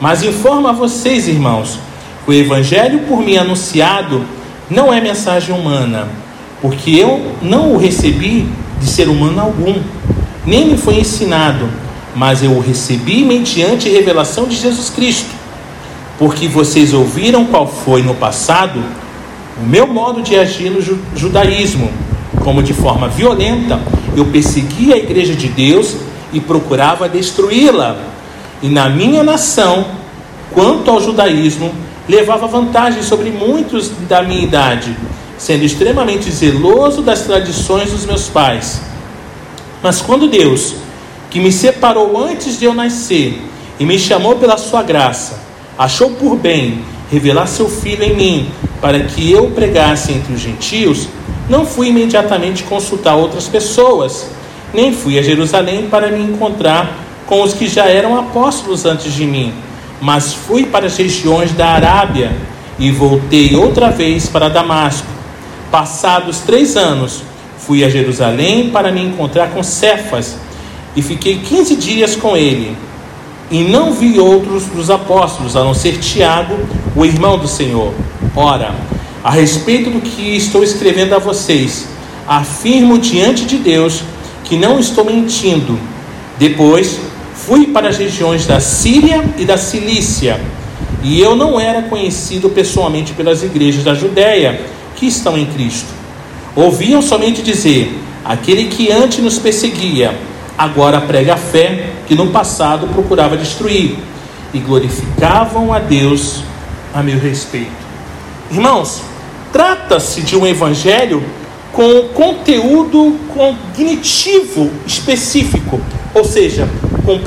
Mas 0.00 0.22
informo 0.22 0.68
a 0.68 0.72
vocês, 0.72 1.28
irmãos, 1.28 1.78
o 2.26 2.32
evangelho 2.32 3.00
por 3.00 3.20
mim 3.20 3.36
anunciado 3.36 4.24
não 4.70 4.92
é 4.92 5.00
mensagem 5.00 5.54
humana, 5.54 6.08
porque 6.60 6.90
eu 6.90 7.32
não 7.42 7.74
o 7.74 7.76
recebi 7.76 8.48
de 8.80 8.86
ser 8.86 9.08
humano 9.08 9.40
algum, 9.40 9.74
nem 10.46 10.66
me 10.66 10.76
foi 10.76 10.96
ensinado, 10.96 11.68
mas 12.14 12.42
eu 12.42 12.52
o 12.52 12.60
recebi 12.60 13.24
mediante 13.24 13.88
revelação 13.88 14.46
de 14.46 14.56
Jesus 14.56 14.90
Cristo. 14.90 15.30
Porque 16.18 16.48
vocês 16.48 16.94
ouviram 16.94 17.44
qual 17.44 17.66
foi 17.66 18.02
no 18.02 18.14
passado 18.14 18.82
o 19.60 19.66
meu 19.66 19.86
modo 19.86 20.22
de 20.22 20.36
agir 20.36 20.70
no 20.70 20.80
judaísmo, 21.14 21.90
como 22.42 22.62
de 22.62 22.72
forma 22.72 23.08
violenta 23.08 23.80
eu 24.16 24.24
perseguia 24.26 24.94
a 24.94 24.98
igreja 24.98 25.34
de 25.34 25.48
Deus 25.48 25.96
e 26.32 26.40
procurava 26.40 27.08
destruí-la. 27.08 27.96
E 28.62 28.68
na 28.68 28.88
minha 28.88 29.22
nação, 29.22 29.84
quanto 30.52 30.90
ao 30.90 31.00
judaísmo, 31.00 31.72
levava 32.08 32.46
vantagem 32.46 33.02
sobre 33.02 33.30
muitos 33.30 33.90
da 34.08 34.22
minha 34.22 34.42
idade, 34.42 34.96
sendo 35.38 35.64
extremamente 35.64 36.30
zeloso 36.30 37.02
das 37.02 37.22
tradições 37.22 37.90
dos 37.90 38.04
meus 38.04 38.28
pais. 38.28 38.80
Mas 39.82 40.00
quando 40.00 40.28
Deus, 40.28 40.74
que 41.30 41.40
me 41.40 41.50
separou 41.50 42.16
antes 42.18 42.58
de 42.58 42.64
eu 42.64 42.74
nascer 42.74 43.42
e 43.78 43.84
me 43.84 43.98
chamou 43.98 44.36
pela 44.36 44.56
sua 44.56 44.82
graça, 44.82 45.40
achou 45.76 46.10
por 46.10 46.36
bem 46.36 46.84
revelar 47.10 47.46
seu 47.46 47.68
filho 47.68 48.02
em 48.02 48.14
mim, 48.14 48.50
para 48.80 49.00
que 49.00 49.30
eu 49.30 49.50
pregasse 49.50 50.12
entre 50.12 50.32
os 50.32 50.40
gentios, 50.40 51.08
não 51.48 51.66
fui 51.66 51.88
imediatamente 51.88 52.62
consultar 52.62 53.16
outras 53.16 53.46
pessoas, 53.46 54.26
nem 54.72 54.92
fui 54.92 55.18
a 55.18 55.22
Jerusalém 55.22 55.88
para 55.88 56.08
me 56.08 56.22
encontrar 56.22 56.98
com 57.26 57.42
os 57.42 57.54
que 57.54 57.66
já 57.66 57.86
eram 57.86 58.18
apóstolos 58.18 58.84
antes 58.84 59.12
de 59.12 59.24
mim, 59.26 59.52
mas 60.04 60.34
fui 60.34 60.66
para 60.66 60.84
as 60.84 60.98
regiões 60.98 61.52
da 61.52 61.66
Arábia 61.66 62.36
e 62.78 62.90
voltei 62.90 63.56
outra 63.56 63.88
vez 63.90 64.28
para 64.28 64.50
Damasco. 64.50 65.06
Passados 65.70 66.40
três 66.40 66.76
anos, 66.76 67.22
fui 67.56 67.82
a 67.82 67.88
Jerusalém 67.88 68.68
para 68.68 68.92
me 68.92 69.02
encontrar 69.02 69.48
com 69.52 69.62
Cefas 69.62 70.36
e 70.94 71.00
fiquei 71.00 71.38
quinze 71.38 71.74
dias 71.74 72.16
com 72.16 72.36
ele. 72.36 72.76
E 73.50 73.64
não 73.64 73.94
vi 73.94 74.20
outros 74.20 74.66
dos 74.66 74.90
apóstolos, 74.90 75.56
a 75.56 75.64
não 75.64 75.72
ser 75.72 75.96
Tiago, 75.96 76.54
o 76.94 77.06
irmão 77.06 77.38
do 77.38 77.48
Senhor. 77.48 77.94
Ora, 78.36 78.74
a 79.22 79.30
respeito 79.30 79.88
do 79.88 80.02
que 80.02 80.36
estou 80.36 80.62
escrevendo 80.62 81.14
a 81.14 81.18
vocês, 81.18 81.88
afirmo 82.28 82.98
diante 82.98 83.46
de 83.46 83.56
Deus 83.56 84.02
que 84.44 84.54
não 84.54 84.78
estou 84.78 85.06
mentindo. 85.06 85.78
Depois 86.38 87.00
fui 87.46 87.66
para 87.66 87.88
as 87.88 87.98
regiões 87.98 88.46
da 88.46 88.58
Síria 88.60 89.22
e 89.36 89.44
da 89.44 89.56
Cilícia, 89.56 90.40
e 91.02 91.20
eu 91.20 91.36
não 91.36 91.60
era 91.60 91.82
conhecido 91.82 92.48
pessoalmente 92.48 93.12
pelas 93.12 93.42
igrejas 93.42 93.84
da 93.84 93.94
Judéia 93.94 94.60
que 94.96 95.06
estão 95.06 95.36
em 95.36 95.44
Cristo. 95.46 95.88
Ouviam 96.56 97.02
somente 97.02 97.42
dizer: 97.42 97.98
aquele 98.24 98.66
que 98.66 98.90
antes 98.90 99.18
nos 99.18 99.38
perseguia, 99.38 100.16
agora 100.56 101.00
prega 101.00 101.34
a 101.34 101.36
fé 101.36 101.90
que 102.06 102.14
no 102.14 102.28
passado 102.28 102.86
procurava 102.88 103.36
destruir, 103.36 103.98
e 104.54 104.58
glorificavam 104.58 105.72
a 105.72 105.78
Deus 105.78 106.42
a 106.94 107.02
meu 107.02 107.18
respeito. 107.18 107.84
Irmãos, 108.50 109.02
trata-se 109.52 110.22
de 110.22 110.36
um 110.36 110.46
evangelho 110.46 111.22
com 111.74 112.08
conteúdo 112.14 113.18
cognitivo 113.34 114.70
específico, 114.86 115.80
ou 116.14 116.24
seja, 116.24 116.68
com, 117.04 117.18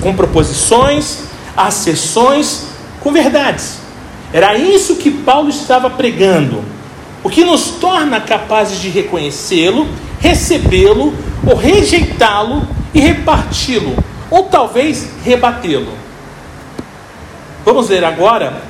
com 0.00 0.14
proposições, 0.14 1.20
acessões, 1.56 2.66
com 3.00 3.10
verdades. 3.10 3.78
Era 4.34 4.56
isso 4.56 4.96
que 4.96 5.10
Paulo 5.10 5.48
estava 5.48 5.88
pregando, 5.88 6.62
o 7.24 7.30
que 7.30 7.42
nos 7.42 7.70
torna 7.80 8.20
capazes 8.20 8.78
de 8.78 8.90
reconhecê-lo, 8.90 9.88
recebê-lo 10.20 11.14
ou 11.46 11.56
rejeitá-lo 11.56 12.68
e 12.92 13.00
reparti-lo, 13.00 13.96
ou 14.30 14.42
talvez 14.42 15.08
rebatê-lo. 15.24 15.94
Vamos 17.64 17.88
ler 17.88 18.04
agora 18.04 18.62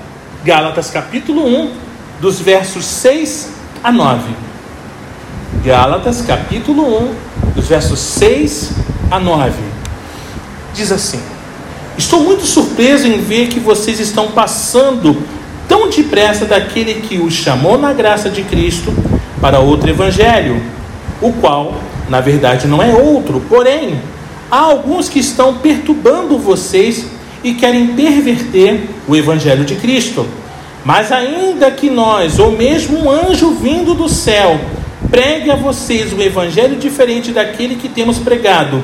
Gálatas 0.45 0.89
capítulo 0.89 1.45
1, 1.45 1.73
dos 2.21 2.41
versos 2.41 2.85
6 2.85 3.51
a 3.83 3.91
9. 3.91 4.50
Gálatas 5.63 6.23
capítulo 6.23 7.03
1, 7.03 7.55
dos 7.55 7.69
versos 7.69 7.99
6 7.99 8.71
a 9.11 9.21
9. 9.21 9.53
Diz 10.73 10.91
assim: 10.91 11.21
Estou 11.99 12.23
muito 12.23 12.47
surpreso 12.47 13.07
em 13.07 13.21
ver 13.21 13.49
que 13.49 13.61
vocês 13.61 14.01
estão 14.01 14.29
passando 14.29 15.23
tão 15.69 15.91
depressa 15.91 16.47
daquele 16.47 17.03
que 17.03 17.19
os 17.19 17.35
chamou 17.35 17.77
na 17.77 17.93
graça 17.93 18.31
de 18.31 18.43
Cristo 18.43 18.91
para 19.39 19.61
outro 19.61 19.91
evangelho, 19.91 20.63
o 21.21 21.31
qual, 21.31 21.75
na 22.09 22.23
verdade, 22.23 22.67
não 22.67 22.83
é 22.83 22.95
outro. 22.95 23.43
Porém, 23.47 24.01
há 24.51 24.61
alguns 24.61 25.11
que 25.11 25.19
estão 25.19 25.59
perturbando 25.59 26.39
vocês 26.39 27.05
e 27.45 27.53
querem 27.53 27.89
perverter 27.89 28.89
o 29.07 29.15
evangelho 29.15 29.67
de 29.67 29.75
Cristo. 29.75 30.27
Mas 30.87 31.13
ainda 31.13 31.71
que 31.71 31.91
nós, 31.91 32.39
ou 32.39 32.51
mesmo 32.51 32.99
um 32.99 33.11
anjo 33.11 33.51
vindo 33.51 33.93
do 33.93 34.09
céu, 34.09 34.59
pregue 35.09 35.51
a 35.51 35.57
vocês 35.57 36.13
um 36.13 36.21
evangelho 36.21 36.77
diferente 36.77 37.33
daquele 37.33 37.77
que 37.77 37.89
temos 37.89 38.19
pregado, 38.19 38.83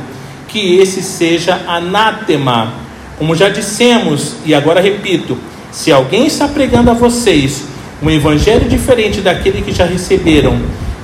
que 0.49 0.78
esse 0.78 1.02
seja 1.02 1.61
anátema. 1.66 2.73
Como 3.18 3.35
já 3.35 3.48
dissemos, 3.48 4.37
e 4.44 4.55
agora 4.55 4.81
repito: 4.81 5.37
se 5.70 5.92
alguém 5.92 6.26
está 6.26 6.48
pregando 6.48 6.90
a 6.90 6.94
vocês 6.94 7.64
um 8.02 8.11
evangelho 8.11 8.68
diferente 8.68 9.20
daquele 9.20 9.62
que 9.62 9.72
já 9.72 9.85
receberam, 9.85 10.61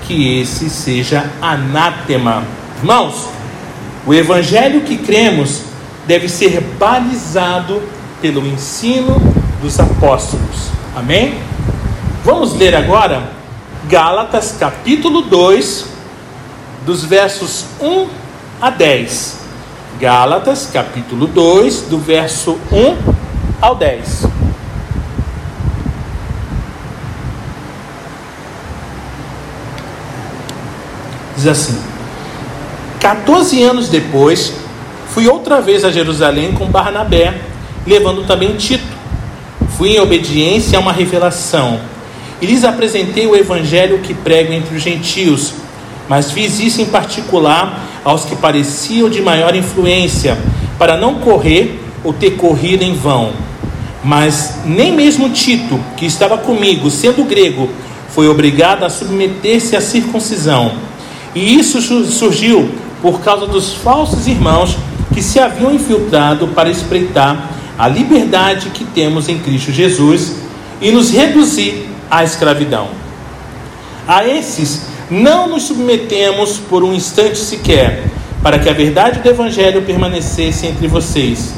que 0.07 0.41
esse 0.41 0.69
seja 0.69 1.31
anátema. 1.41 2.45
Irmãos, 2.79 3.29
o 4.07 4.13
evangelho 4.13 4.83
que 4.83 4.97
cremos 4.97 5.63
deve 6.07 6.29
ser 6.29 6.61
balizado 6.79 7.83
pelo 8.21 8.47
ensino 8.47 9.17
dos 9.63 9.79
apóstolos. 9.79 10.71
Amém? 10.95 11.35
Vamos 12.25 12.55
ler 12.55 12.75
agora 12.75 13.42
Gálatas 13.89 14.55
capítulo 14.61 15.23
2, 15.23 15.87
dos 16.87 17.05
versos 17.05 17.65
1 17.81 18.09
a 18.61 18.71
10. 18.71 19.39
Gálatas 19.99 20.71
capítulo 20.73 21.27
2, 21.27 21.83
do 21.83 21.99
verso 21.99 22.61
1 22.71 22.97
ao 23.61 23.75
10. 23.75 24.27
Diz 31.35 31.47
assim: 31.49 31.83
14 33.01 33.65
anos 33.65 33.89
depois, 33.89 34.55
fui 35.09 35.27
outra 35.27 35.61
vez 35.61 35.85
a 35.85 35.91
Jerusalém 35.91 36.53
com 36.53 36.67
Barnabé, 36.67 37.41
levando 37.85 38.25
também 38.29 38.57
Tito. 38.57 39.03
Fui 39.77 39.97
em 39.97 40.01
obediência 40.01 40.79
a 40.79 40.81
uma 40.81 40.93
revelação 40.93 41.81
e 42.43 42.47
lhes 42.47 42.65
apresentei 42.65 43.25
o 43.25 43.37
evangelho 43.37 44.01
que 44.01 44.13
prego 44.13 44.53
entre 44.53 44.75
os 44.75 44.83
gentios, 44.83 45.55
mas 46.09 46.33
fiz 46.33 46.59
isso 46.59 46.83
em 46.83 46.87
particular 46.87 47.89
aos 48.05 48.25
que 48.25 48.35
pareciam 48.35 49.09
de 49.09 49.23
maior 49.23 49.55
influência, 49.55 50.37
para 50.77 50.97
não 50.97 51.15
correr 51.21 51.81
ou 52.03 52.13
ter 52.13 52.33
corrido 52.33 52.83
em 52.83 52.95
vão. 52.95 53.31
Mas 54.03 54.57
nem 54.67 54.93
mesmo 54.93 55.31
Tito, 55.31 55.79
que 55.97 56.05
estava 56.05 56.37
comigo, 56.37 56.91
sendo 56.91 57.23
grego, 57.23 57.71
foi 58.09 58.29
obrigado 58.29 58.83
a 58.83 58.91
submeter-se 58.91 59.77
à 59.77 59.81
circuncisão. 59.81 60.73
E 61.37 61.55
isso 61.57 61.81
surgiu 61.81 62.69
por 63.01 63.21
causa 63.21 63.47
dos 63.47 63.73
falsos 63.75 64.27
irmãos 64.27 64.77
que 65.15 65.23
se 65.23 65.39
haviam 65.39 65.73
infiltrado 65.73 66.49
para 66.49 66.69
espreitar 66.69 67.53
a 67.79 67.87
liberdade 67.87 68.71
que 68.71 68.85
temos 68.85 69.29
em 69.29 69.39
Cristo 69.39 69.71
Jesus 69.71 70.35
e 70.81 70.91
nos 70.91 71.11
reduzir 71.11 71.92
à 72.13 72.23
escravidão. 72.23 72.89
A 74.07 74.27
esses 74.29 74.83
não 75.11 75.49
nos 75.49 75.63
submetemos 75.63 76.59
por 76.59 76.85
um 76.85 76.93
instante 76.93 77.39
sequer, 77.39 78.05
para 78.43 78.59
que 78.59 78.69
a 78.69 78.75
verdade 78.75 79.21
do 79.21 79.29
Evangelho 79.29 79.81
permanecesse 79.81 80.67
entre 80.67 80.87
vocês. 80.87 81.55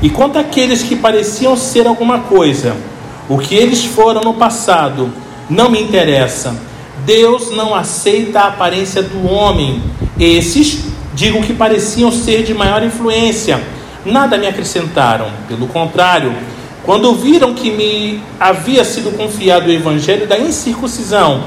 E 0.00 0.08
quanto 0.08 0.38
àqueles 0.38 0.82
que 0.82 0.96
pareciam 0.96 1.54
ser 1.58 1.86
alguma 1.86 2.20
coisa, 2.20 2.74
o 3.28 3.36
que 3.36 3.54
eles 3.54 3.84
foram 3.84 4.22
no 4.22 4.32
passado 4.32 5.12
não 5.50 5.68
me 5.68 5.78
interessa. 5.78 6.56
Deus 7.04 7.50
não 7.50 7.74
aceita 7.74 8.40
a 8.40 8.48
aparência 8.48 9.02
do 9.02 9.30
homem. 9.30 9.82
Esses, 10.18 10.84
digo 11.14 11.42
que 11.42 11.52
pareciam 11.52 12.10
ser 12.10 12.44
de 12.44 12.54
maior 12.54 12.82
influência, 12.82 13.60
nada 14.06 14.38
me 14.38 14.46
acrescentaram. 14.46 15.26
Pelo 15.48 15.66
contrário, 15.66 16.32
quando 16.88 17.12
viram 17.12 17.52
que 17.52 17.70
me 17.70 18.18
havia 18.40 18.82
sido 18.82 19.14
confiado 19.14 19.68
o 19.68 19.70
evangelho 19.70 20.26
da 20.26 20.38
incircuncisão, 20.38 21.44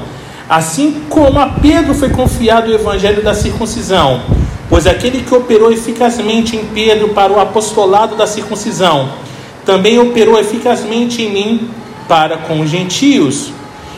assim 0.48 1.02
como 1.08 1.40
a 1.40 1.48
Pedro 1.48 1.94
foi 1.94 2.10
confiado 2.10 2.70
o 2.70 2.72
evangelho 2.72 3.24
da 3.24 3.34
circuncisão, 3.34 4.22
pois 4.68 4.86
aquele 4.86 5.20
que 5.20 5.34
operou 5.34 5.72
eficazmente 5.72 6.54
em 6.54 6.64
Pedro 6.66 7.08
para 7.08 7.32
o 7.32 7.40
apostolado 7.40 8.14
da 8.14 8.24
circuncisão, 8.24 9.08
também 9.66 9.98
operou 9.98 10.38
eficazmente 10.38 11.22
em 11.22 11.32
mim 11.32 11.70
para 12.06 12.36
com 12.36 12.60
os 12.60 12.70
gentios. 12.70 13.50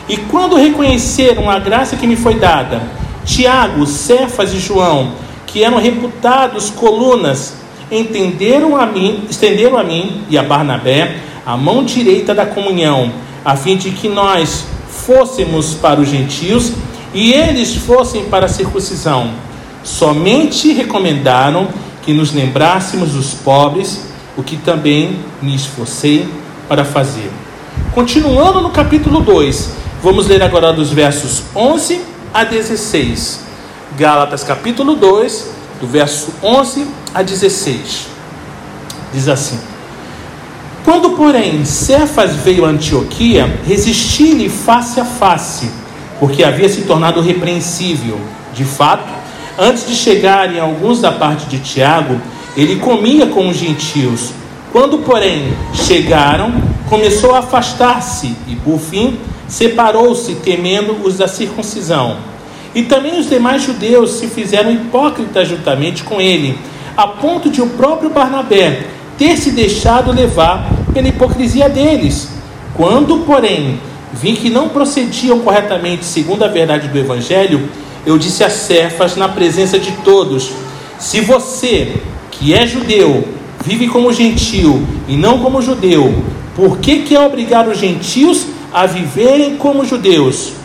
E 0.09 0.17
quando 0.17 0.55
reconheceram 0.55 1.47
a 1.47 1.59
graça 1.59 1.95
que 1.95 2.07
me 2.07 2.15
foi 2.15 2.39
dada, 2.39 2.81
Tiago, 3.23 3.85
Cefas 3.85 4.51
e 4.51 4.57
João, 4.57 5.11
que 5.45 5.63
eram 5.63 5.77
reputados 5.77 6.71
colunas, 6.71 7.53
entenderam 7.91 8.75
a 8.75 8.85
mim, 8.85 9.25
estenderam 9.29 9.77
a 9.77 9.83
mim 9.83 10.23
e 10.29 10.37
a 10.37 10.43
Barnabé 10.43 11.17
a 11.45 11.55
mão 11.55 11.83
direita 11.83 12.33
da 12.33 12.45
comunhão, 12.45 13.11
a 13.43 13.55
fim 13.55 13.77
de 13.77 13.91
que 13.91 14.09
nós 14.09 14.65
fôssemos 14.89 15.75
para 15.75 16.01
os 16.01 16.09
gentios 16.09 16.71
e 17.13 17.33
eles 17.33 17.75
fossem 17.75 18.25
para 18.25 18.47
a 18.47 18.49
circuncisão. 18.49 19.29
Somente 19.83 20.73
recomendaram 20.73 21.67
que 22.01 22.13
nos 22.13 22.33
lembrássemos 22.33 23.11
dos 23.11 23.33
pobres, 23.35 24.05
o 24.35 24.43
que 24.43 24.57
também 24.57 25.19
me 25.41 25.55
esforcei 25.55 26.27
para 26.67 26.83
fazer. 26.83 27.31
Continuando 27.93 28.61
no 28.61 28.71
capítulo 28.71 29.21
2, 29.21 29.71
vamos 30.01 30.27
ler 30.27 30.41
agora 30.41 30.73
dos 30.73 30.91
versos 30.91 31.43
11 31.55 32.01
a 32.33 32.43
16. 32.43 33.45
Gálatas 33.97 34.43
capítulo 34.43 34.95
2, 34.95 35.54
do 35.79 35.87
verso 35.87 36.33
11 36.41 36.87
a 37.13 37.21
16. 37.21 38.07
Diz 39.13 39.27
assim: 39.27 39.59
quando, 40.85 41.09
porém, 41.17 41.65
Cefas 41.65 42.35
veio 42.35 42.63
a 42.63 42.69
Antioquia, 42.69 43.59
resisti-lhe 43.65 44.47
face 44.47 44.99
a 44.99 45.03
face, 45.03 45.67
porque 46.19 46.43
havia 46.43 46.69
se 46.69 46.81
tornado 46.81 47.21
repreensível. 47.21 48.19
De 48.53 48.63
fato, 48.63 49.11
antes 49.57 49.87
de 49.87 49.95
chegarem 49.95 50.59
alguns 50.59 51.01
da 51.01 51.11
parte 51.11 51.47
de 51.47 51.57
Tiago, 51.57 52.21
ele 52.55 52.75
comia 52.75 53.25
com 53.25 53.49
os 53.49 53.57
gentios. 53.57 54.29
Quando, 54.71 54.99
porém, 54.99 55.55
chegaram, 55.73 56.53
começou 56.87 57.33
a 57.33 57.39
afastar-se 57.39 58.35
e, 58.47 58.55
por 58.55 58.77
fim, 58.77 59.17
separou-se, 59.47 60.35
temendo 60.35 61.03
os 61.03 61.17
da 61.17 61.27
circuncisão. 61.27 62.17
E 62.75 62.83
também 62.83 63.17
os 63.17 63.29
demais 63.29 63.63
judeus 63.63 64.11
se 64.15 64.27
fizeram 64.27 64.69
hipócritas 64.69 65.47
juntamente 65.47 66.03
com 66.03 66.19
ele, 66.19 66.59
a 66.97 67.07
ponto 67.07 67.49
de 67.49 67.61
o 67.61 67.67
próprio 67.67 68.09
Barnabé 68.09 68.87
ter 69.17 69.37
se 69.37 69.51
deixado 69.51 70.11
levar 70.11 70.69
pela 70.93 71.07
hipocrisia 71.07 71.69
deles. 71.69 72.27
Quando, 72.73 73.19
porém, 73.19 73.79
vi 74.11 74.33
que 74.33 74.49
não 74.49 74.67
procediam 74.67 75.39
corretamente 75.39 76.03
segundo 76.03 76.43
a 76.43 76.49
verdade 76.49 76.89
do 76.89 76.99
Evangelho, 76.99 77.69
eu 78.05 78.17
disse 78.17 78.43
a 78.43 78.49
Cefas 78.49 79.15
na 79.15 79.29
presença 79.29 79.79
de 79.79 79.93
todos: 80.03 80.51
Se 80.99 81.21
você, 81.21 81.93
que 82.29 82.53
é 82.53 82.67
judeu, 82.67 83.25
vive 83.63 83.87
como 83.87 84.11
gentio 84.11 84.85
e 85.07 85.15
não 85.15 85.39
como 85.39 85.61
judeu, 85.61 86.13
por 86.53 86.79
que 86.79 87.03
quer 87.03 87.21
obrigar 87.21 87.69
os 87.69 87.77
gentios 87.77 88.47
a 88.73 88.85
viverem 88.85 89.55
como 89.55 89.85
judeus? 89.85 90.64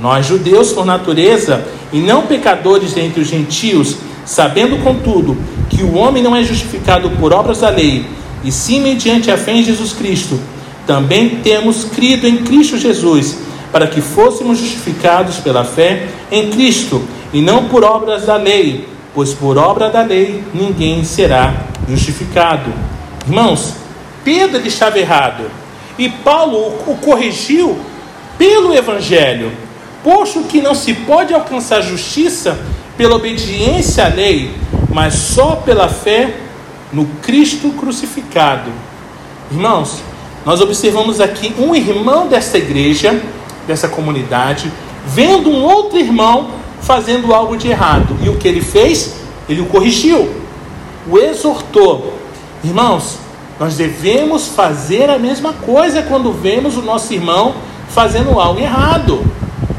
Nós, 0.00 0.26
judeus 0.26 0.72
por 0.72 0.86
natureza, 0.86 1.64
e 1.92 1.98
não 1.98 2.26
pecadores 2.26 2.96
entre 2.96 3.20
os 3.20 3.28
gentios, 3.28 3.96
sabendo, 4.24 4.82
contudo, 4.82 5.36
que 5.68 5.82
o 5.82 5.94
homem 5.94 6.22
não 6.22 6.36
é 6.36 6.42
justificado 6.42 7.10
por 7.12 7.32
obras 7.32 7.60
da 7.60 7.70
lei, 7.70 8.06
e 8.44 8.52
sim 8.52 8.80
mediante 8.80 9.30
a 9.30 9.36
fé 9.36 9.52
em 9.52 9.64
Jesus 9.64 9.92
Cristo, 9.92 10.38
também 10.86 11.40
temos 11.42 11.84
crido 11.84 12.26
em 12.26 12.38
Cristo 12.38 12.78
Jesus, 12.78 13.38
para 13.72 13.86
que 13.86 14.00
fôssemos 14.00 14.58
justificados 14.58 15.36
pela 15.36 15.64
fé 15.64 16.08
em 16.30 16.48
Cristo, 16.50 17.02
e 17.32 17.42
não 17.42 17.64
por 17.64 17.84
obras 17.84 18.26
da 18.26 18.36
lei, 18.36 18.88
pois 19.14 19.34
por 19.34 19.58
obra 19.58 19.90
da 19.90 20.02
lei 20.02 20.42
ninguém 20.54 21.04
será 21.04 21.66
justificado. 21.88 22.72
Irmãos, 23.26 23.74
Pedro 24.24 24.66
estava 24.66 24.98
errado, 24.98 25.44
e 25.98 26.08
Paulo 26.08 26.74
o 26.86 26.96
corrigiu 26.96 27.78
pelo 28.38 28.72
Evangelho, 28.72 29.50
posto 30.02 30.44
que 30.44 30.60
não 30.60 30.74
se 30.74 30.94
pode 30.94 31.34
alcançar 31.34 31.80
justiça 31.82 32.58
pela 32.96 33.16
obediência 33.16 34.06
à 34.06 34.08
lei, 34.08 34.50
mas 34.92 35.14
só 35.14 35.56
pela 35.56 35.88
fé 35.88 36.36
no 36.92 37.04
Cristo 37.22 37.70
crucificado. 37.70 38.70
Irmãos, 39.50 40.02
nós 40.44 40.60
observamos 40.60 41.20
aqui 41.20 41.54
um 41.58 41.74
irmão 41.74 42.26
dessa 42.26 42.58
igreja, 42.58 43.20
dessa 43.66 43.88
comunidade, 43.88 44.72
vendo 45.06 45.50
um 45.50 45.62
outro 45.62 45.98
irmão 45.98 46.50
fazendo 46.80 47.34
algo 47.34 47.56
de 47.56 47.68
errado. 47.68 48.16
E 48.22 48.28
o 48.28 48.36
que 48.36 48.48
ele 48.48 48.60
fez? 48.60 49.16
Ele 49.48 49.60
o 49.60 49.66
corrigiu, 49.66 50.28
o 51.06 51.18
exortou. 51.18 52.14
Irmãos, 52.64 53.18
nós 53.58 53.76
devemos 53.76 54.48
fazer 54.48 55.10
a 55.10 55.18
mesma 55.18 55.52
coisa 55.52 56.02
quando 56.02 56.32
vemos 56.32 56.76
o 56.76 56.82
nosso 56.82 57.12
irmão 57.12 57.54
fazendo 57.88 58.38
algo 58.38 58.60
errado. 58.60 59.24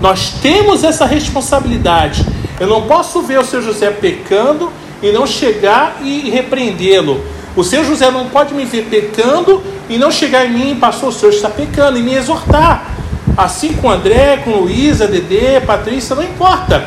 Nós 0.02 0.34
temos 0.42 0.84
essa 0.84 1.06
responsabilidade. 1.06 2.26
Eu 2.60 2.68
não 2.68 2.84
posso 2.84 3.22
ver 3.22 3.40
o 3.40 3.46
seu 3.46 3.62
José 3.62 3.90
pecando 3.92 4.72
e 5.02 5.12
não 5.12 5.26
chegar 5.26 5.98
e 6.02 6.30
repreendê-lo. 6.30 7.24
O 7.56 7.64
seu 7.64 7.84
José 7.84 8.10
não 8.12 8.28
pode 8.28 8.54
me 8.54 8.66
ver 8.66 8.86
pecando 8.86 9.62
e 9.90 9.98
não 9.98 10.12
chegar 10.12 10.46
em 10.46 10.52
mim, 10.52 10.76
pastor, 10.76 11.10
o 11.10 11.12
senhor 11.12 11.34
está 11.34 11.50
pecando, 11.50 11.98
e 11.98 12.02
me 12.02 12.14
exortar. 12.14 12.96
Assim 13.36 13.74
com 13.74 13.90
André, 13.90 14.38
com 14.44 14.52
Luísa, 14.52 15.08
Dedê, 15.08 15.60
Patrícia, 15.62 16.16
não 16.16 16.24
importa. 16.24 16.86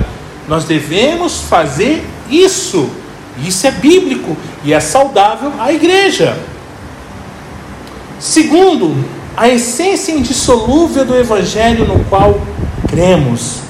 Nós 0.48 0.64
devemos 0.64 1.40
fazer 1.42 2.06
isso. 2.30 2.88
Isso 3.44 3.66
é 3.66 3.70
bíblico 3.70 4.36
e 4.64 4.72
é 4.72 4.80
saudável 4.80 5.52
à 5.58 5.72
igreja. 5.72 6.36
Segundo, 8.18 8.94
a 9.36 9.48
essência 9.48 10.12
indissolúvel 10.12 11.04
do 11.04 11.16
evangelho 11.16 11.86
no 11.86 12.04
qual 12.04 12.40
cremos. 12.92 13.60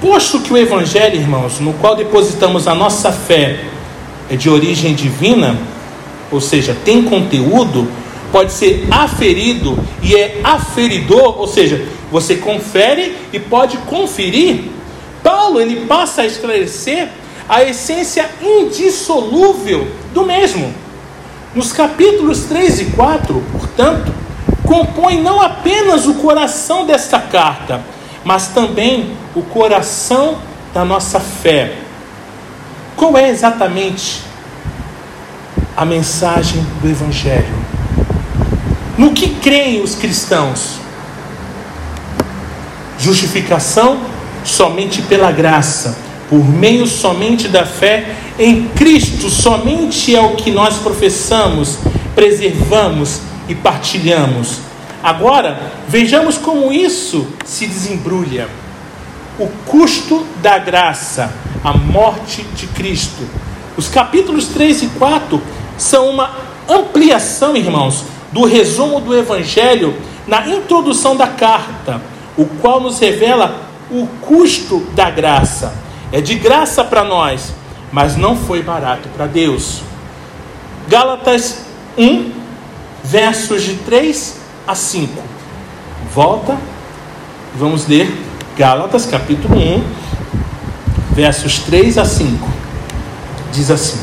Posto 0.00 0.40
que 0.40 0.52
o 0.52 0.56
evangelho, 0.56 1.14
irmãos, 1.14 1.60
no 1.60 1.72
qual 1.74 1.94
depositamos 1.94 2.66
a 2.66 2.74
nossa 2.74 3.12
fé 3.12 3.60
é 4.28 4.34
de 4.34 4.50
origem 4.50 4.92
divina, 4.92 5.56
ou 6.30 6.40
seja, 6.40 6.76
tem 6.84 7.04
conteúdo, 7.04 7.88
pode 8.32 8.52
ser 8.52 8.88
aferido 8.90 9.78
e 10.02 10.16
é 10.16 10.40
aferidor, 10.42 11.38
ou 11.38 11.46
seja, 11.46 11.86
você 12.10 12.34
confere 12.34 13.16
e 13.32 13.38
pode 13.38 13.76
conferir. 13.78 14.64
Paulo 15.22 15.60
ele 15.60 15.86
passa 15.86 16.22
a 16.22 16.26
esclarecer 16.26 17.08
a 17.48 17.62
essência 17.62 18.28
indissolúvel 18.42 19.86
do 20.12 20.24
mesmo. 20.24 20.74
Nos 21.54 21.72
capítulos 21.72 22.44
3 22.44 22.80
e 22.80 22.84
4, 22.86 23.42
portanto, 23.52 24.12
compõe 24.64 25.22
não 25.22 25.40
apenas 25.40 26.06
o 26.06 26.14
coração 26.14 26.84
desta 26.84 27.20
carta, 27.20 27.80
mas 28.28 28.48
também 28.48 29.16
o 29.34 29.40
coração 29.40 30.36
da 30.74 30.84
nossa 30.84 31.18
fé. 31.18 31.72
Qual 32.94 33.16
é 33.16 33.30
exatamente 33.30 34.20
a 35.74 35.82
mensagem 35.86 36.62
do 36.82 36.90
Evangelho. 36.90 37.54
No 38.98 39.14
que 39.14 39.30
creem 39.36 39.80
os 39.82 39.94
cristãos? 39.94 40.74
Justificação 42.98 43.98
somente 44.44 45.00
pela 45.00 45.32
graça, 45.32 45.96
por 46.28 46.46
meio 46.46 46.86
somente 46.86 47.48
da 47.48 47.64
fé 47.64 48.14
em 48.38 48.68
Cristo, 48.76 49.30
somente 49.30 50.14
é 50.14 50.20
o 50.20 50.36
que 50.36 50.50
nós 50.50 50.76
professamos, 50.76 51.78
preservamos 52.14 53.22
e 53.48 53.54
partilhamos. 53.54 54.67
Agora, 55.08 55.58
vejamos 55.88 56.36
como 56.36 56.70
isso 56.70 57.26
se 57.42 57.66
desembrulha. 57.66 58.46
O 59.38 59.46
custo 59.64 60.26
da 60.42 60.58
graça, 60.58 61.32
a 61.64 61.72
morte 61.72 62.42
de 62.54 62.66
Cristo. 62.66 63.26
Os 63.74 63.88
capítulos 63.88 64.48
3 64.48 64.82
e 64.82 64.86
4 64.88 65.42
são 65.78 66.10
uma 66.10 66.32
ampliação, 66.68 67.56
irmãos, 67.56 68.04
do 68.32 68.44
resumo 68.44 69.00
do 69.00 69.16
Evangelho 69.16 69.96
na 70.26 70.46
introdução 70.46 71.16
da 71.16 71.28
carta, 71.28 72.02
o 72.36 72.44
qual 72.44 72.78
nos 72.78 72.98
revela 72.98 73.62
o 73.90 74.06
custo 74.20 74.80
da 74.94 75.08
graça. 75.08 75.72
É 76.12 76.20
de 76.20 76.34
graça 76.34 76.84
para 76.84 77.02
nós, 77.02 77.54
mas 77.90 78.14
não 78.14 78.36
foi 78.36 78.62
barato 78.62 79.08
para 79.16 79.26
Deus. 79.26 79.80
Gálatas 80.86 81.62
1, 81.96 82.30
versos 83.02 83.62
de 83.62 83.72
3 83.76 84.47
a 84.68 84.74
5. 84.74 85.10
Volta, 86.14 86.58
vamos 87.56 87.88
ler 87.88 88.14
Gálatas 88.54 89.06
capítulo 89.06 89.56
1, 89.56 89.82
versos 91.12 91.60
3 91.60 91.96
a 91.96 92.04
5. 92.04 92.46
Diz 93.50 93.70
assim: 93.70 93.98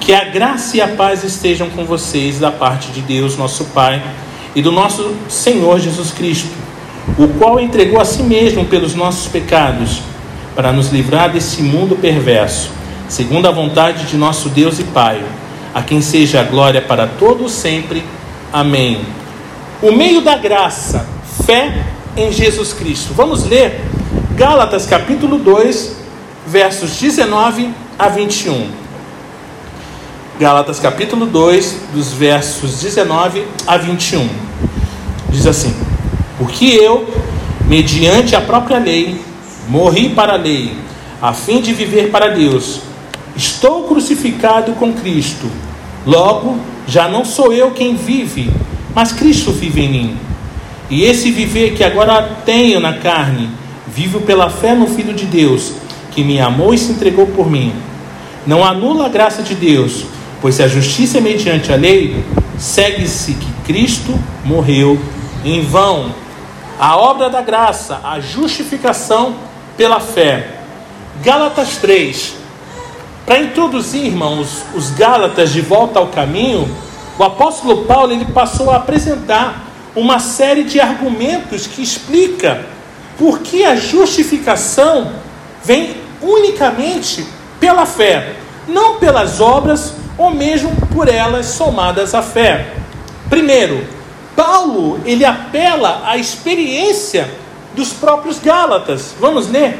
que 0.00 0.12
a 0.12 0.24
graça 0.24 0.76
e 0.76 0.80
a 0.80 0.88
paz 0.88 1.22
estejam 1.22 1.70
com 1.70 1.84
vocês 1.84 2.40
da 2.40 2.50
parte 2.50 2.90
de 2.90 3.00
Deus, 3.02 3.38
nosso 3.38 3.66
Pai, 3.66 4.02
e 4.52 4.60
do 4.60 4.72
nosso 4.72 5.14
Senhor 5.28 5.78
Jesus 5.78 6.10
Cristo, 6.10 6.50
o 7.16 7.28
qual 7.38 7.60
entregou 7.60 8.00
a 8.00 8.04
si 8.04 8.22
mesmo 8.22 8.64
pelos 8.64 8.96
nossos 8.96 9.28
pecados, 9.28 10.02
para 10.56 10.72
nos 10.72 10.90
livrar 10.90 11.30
desse 11.30 11.62
mundo 11.62 11.96
perverso, 11.96 12.70
segundo 13.08 13.46
a 13.46 13.52
vontade 13.52 14.06
de 14.06 14.16
nosso 14.16 14.48
Deus 14.48 14.80
e 14.80 14.84
Pai, 14.84 15.24
a 15.72 15.82
quem 15.82 16.02
seja 16.02 16.40
a 16.40 16.44
glória 16.44 16.82
para 16.82 17.06
todos 17.06 17.52
sempre. 17.52 18.02
Amém. 18.54 19.00
O 19.82 19.90
meio 19.90 20.20
da 20.20 20.36
graça, 20.36 21.04
fé 21.44 21.86
em 22.16 22.30
Jesus 22.30 22.72
Cristo. 22.72 23.12
Vamos 23.12 23.44
ler 23.48 23.80
Gálatas 24.36 24.86
capítulo 24.86 25.38
2, 25.38 25.96
versos 26.46 27.00
19 27.00 27.74
a 27.98 28.08
21. 28.08 28.70
Gálatas 30.38 30.78
capítulo 30.78 31.26
2, 31.26 31.78
dos 31.92 32.12
versos 32.12 32.80
19 32.80 33.44
a 33.66 33.76
21. 33.76 34.28
Diz 35.30 35.48
assim: 35.48 35.74
Porque 36.38 36.66
eu, 36.66 37.12
mediante 37.66 38.36
a 38.36 38.40
própria 38.40 38.78
lei, 38.78 39.20
morri 39.68 40.10
para 40.10 40.34
a 40.34 40.36
lei, 40.36 40.76
a 41.20 41.32
fim 41.32 41.60
de 41.60 41.74
viver 41.74 42.12
para 42.12 42.28
Deus. 42.28 42.82
Estou 43.34 43.88
crucificado 43.88 44.74
com 44.74 44.92
Cristo. 44.92 45.50
Logo, 46.06 46.56
já 46.86 47.08
não 47.08 47.24
sou 47.24 47.52
eu 47.52 47.70
quem 47.70 47.96
vive, 47.96 48.50
mas 48.94 49.12
Cristo 49.12 49.52
vive 49.52 49.82
em 49.82 49.88
mim. 49.88 50.16
E 50.90 51.04
esse 51.04 51.30
viver 51.30 51.74
que 51.74 51.82
agora 51.82 52.36
tenho 52.44 52.80
na 52.80 52.94
carne, 52.94 53.50
vivo 53.86 54.20
pela 54.20 54.50
fé 54.50 54.74
no 54.74 54.86
Filho 54.86 55.14
de 55.14 55.24
Deus, 55.24 55.72
que 56.10 56.22
me 56.22 56.40
amou 56.40 56.74
e 56.74 56.78
se 56.78 56.92
entregou 56.92 57.26
por 57.26 57.50
mim. 57.50 57.72
Não 58.46 58.64
anula 58.64 59.06
a 59.06 59.08
graça 59.08 59.42
de 59.42 59.54
Deus, 59.54 60.04
Pois 60.44 60.56
se 60.56 60.62
a 60.62 60.68
justiça 60.68 61.16
é 61.16 61.20
mediante 61.22 61.72
a 61.72 61.76
lei, 61.76 62.22
segue-se 62.58 63.32
que 63.32 63.50
Cristo 63.64 64.12
morreu 64.44 65.00
em 65.42 65.62
vão. 65.62 66.14
A 66.78 66.98
obra 66.98 67.30
da 67.30 67.40
graça, 67.40 67.98
a 68.04 68.20
justificação 68.20 69.36
pela 69.74 70.00
fé. 70.00 70.58
Gálatas 71.22 71.78
3. 71.78 72.34
Para 73.26 73.38
introduzir, 73.38 74.04
irmãos, 74.04 74.64
os 74.74 74.90
Gálatas 74.90 75.50
de 75.50 75.62
volta 75.62 75.98
ao 75.98 76.08
caminho, 76.08 76.68
o 77.18 77.24
apóstolo 77.24 77.84
Paulo 77.84 78.12
ele 78.12 78.26
passou 78.26 78.70
a 78.70 78.76
apresentar 78.76 79.64
uma 79.96 80.18
série 80.18 80.64
de 80.64 80.78
argumentos 80.78 81.66
que 81.66 81.82
explica 81.82 82.66
por 83.16 83.38
que 83.38 83.64
a 83.64 83.76
justificação 83.76 85.12
vem 85.64 85.96
unicamente 86.20 87.26
pela 87.58 87.86
fé, 87.86 88.34
não 88.68 88.96
pelas 88.98 89.40
obras 89.40 89.94
ou 90.18 90.30
mesmo 90.30 90.70
por 90.92 91.08
elas 91.08 91.46
somadas 91.46 92.14
à 92.14 92.22
fé. 92.22 92.74
Primeiro, 93.30 93.86
Paulo 94.36 95.00
ele 95.06 95.24
apela 95.24 96.02
à 96.04 96.18
experiência 96.18 97.30
dos 97.74 97.92
próprios 97.92 98.38
Gálatas. 98.38 99.14
Vamos 99.18 99.48
ler? 99.48 99.78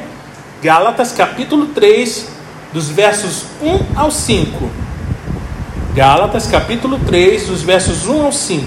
Gálatas 0.63 1.13
capítulo 1.13 1.67
3, 1.67 2.34
dos 2.75 2.89
versos 2.89 3.45
1 3.63 3.97
ao 3.97 4.11
5. 4.11 4.69
Gálatas 5.95 6.49
capítulo 6.49 6.99
3, 7.07 7.47
dos 7.47 7.63
versos 7.63 8.09
1 8.09 8.25
ao 8.25 8.33
5. 8.33 8.67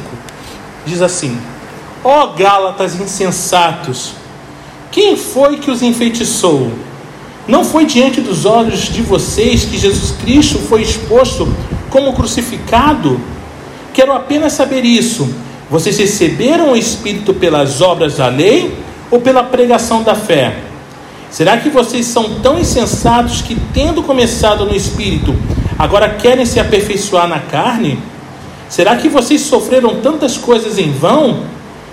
Diz 0.86 1.02
assim: 1.02 1.38
Ó 2.02 2.24
oh, 2.24 2.28
Gálatas 2.34 2.96
insensatos, 2.96 4.14
quem 4.90 5.18
foi 5.18 5.58
que 5.58 5.70
os 5.70 5.82
enfeitiçou? 5.82 6.72
Não 7.50 7.66
foi 7.66 7.86
diante 7.86 8.22
dos 8.22 8.46
olhos 8.46 8.84
de 8.84 9.02
vocês 9.02 9.66
que 9.66 9.78
Jesus 9.78 10.12
Cristo 10.12 10.58
foi 10.58 10.84
exposto 10.84 11.54
como 11.90 12.14
crucificado? 12.14 13.20
Quero 13.94 14.14
apenas 14.14 14.54
saber 14.54 14.86
isso. 14.86 15.28
Vocês 15.70 15.98
receberam 15.98 16.72
o 16.72 16.78
Espírito 16.78 17.34
pelas 17.34 17.82
obras 17.82 18.16
da 18.16 18.28
lei 18.28 18.74
ou 19.12 19.20
pela 19.20 19.44
pregação 19.44 20.02
da 20.02 20.16
fé? 20.16 20.67
Será 21.30 21.58
que 21.58 21.70
vocês 21.70 22.06
são 22.06 22.40
tão 22.40 22.58
insensatos 22.58 23.42
que, 23.42 23.56
tendo 23.74 24.02
começado 24.02 24.66
no 24.66 24.76
Espírito, 24.76 25.36
agora 25.78 26.10
querem 26.10 26.46
se 26.46 26.60
aperfeiçoar 26.60 27.28
na 27.28 27.40
carne? 27.40 28.00
Será 28.70 28.96
que 28.96 29.10
vocês 29.10 29.42
sofreram 29.42 30.02
tantas 30.02 30.38
coisas 30.38 30.78
em 30.78 30.92
vão? 30.92 31.44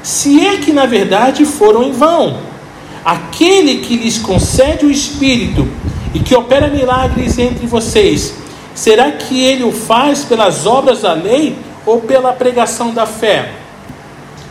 Se 0.03 0.47
é 0.47 0.57
que 0.59 0.73
na 0.73 0.87
verdade 0.87 1.44
foram 1.44 1.83
em 1.83 1.92
vão. 1.92 2.38
Aquele 3.05 3.79
que 3.79 3.97
lhes 3.97 4.18
concede 4.18 4.87
o 4.87 4.90
Espírito 4.90 5.68
e 6.14 6.20
que 6.20 6.35
opera 6.35 6.68
milagres 6.68 7.38
entre 7.38 7.66
vocês, 7.66 8.35
será 8.75 9.11
que 9.12 9.42
ele 9.42 9.64
o 9.64 9.73
faz 9.73 10.25
pelas 10.25 10.64
obras 10.64 11.03
da 11.03 11.12
lei 11.12 11.57
ou 11.85 12.01
pela 12.01 12.33
pregação 12.33 12.94
da 12.94 13.05
fé? 13.05 13.51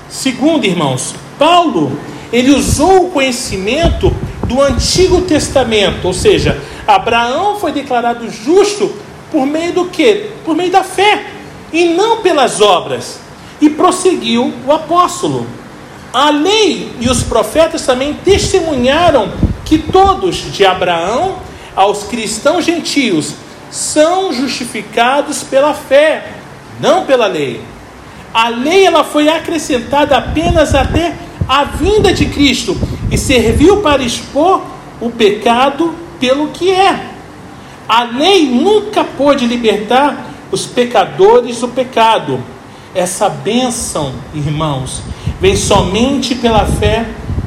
Segundo, 0.10 0.66
irmãos, 0.66 1.16
Paulo, 1.40 1.98
ele 2.32 2.52
usou 2.52 3.08
o 3.08 3.10
conhecimento 3.10 4.14
do 4.54 4.62
Antigo 4.62 5.22
Testamento, 5.22 6.06
ou 6.06 6.14
seja, 6.14 6.62
Abraão 6.86 7.60
foi 7.60 7.72
declarado 7.72 8.30
justo 8.30 8.94
por 9.32 9.48
meio 9.48 9.74
do 9.74 9.86
que? 9.86 10.30
Por 10.46 10.56
meio 10.56 10.72
da 10.72 10.84
fé 10.84 11.26
e 11.72 11.86
não 11.86 12.18
pelas 12.18 12.62
obras. 12.62 13.20
E 13.60 13.68
prosseguiu 13.68 14.54
o 14.68 14.72
apóstolo. 14.72 15.48
A 16.14 16.30
lei 16.30 16.92
e 17.00 17.10
os 17.10 17.24
profetas 17.24 17.84
também 17.84 18.14
testemunharam 18.14 19.32
que 19.66 19.80
todos, 19.80 20.36
de 20.52 20.64
Abraão 20.64 21.38
aos 21.76 22.04
cristãos 22.04 22.64
gentios, 22.64 23.34
são 23.72 24.32
justificados 24.32 25.42
pela 25.42 25.74
fé, 25.74 26.28
não 26.80 27.06
pela 27.06 27.26
lei. 27.26 27.60
A 28.32 28.50
lei 28.50 28.86
ela 28.86 29.04
foi 29.04 29.30
acrescentada 29.30 30.16
apenas 30.16 30.76
até 30.76 31.16
a 31.48 31.64
vinda 31.64 32.14
de 32.14 32.28
Cristo 32.28 32.78
e 33.14 33.18
serviu 33.18 33.78
para 33.78 34.02
expor 34.02 34.64
o 35.00 35.12
pecado 35.12 35.94
pelo 36.20 36.48
que 36.48 36.72
é. 36.72 37.12
A 37.88 38.06
lei 38.06 38.50
nunca 38.50 39.04
pôde 39.04 39.46
libertar 39.46 40.32
os 40.52 40.66
pecadores 40.66 41.60
do 41.60 41.68
pecado. 41.68 42.44
Essa 42.96 43.30
bênção, 43.30 44.14
irmãos, 44.34 45.04
vem 45.40 45.56
somente 45.56 46.34
pela 46.34 46.66
fé 46.66 47.06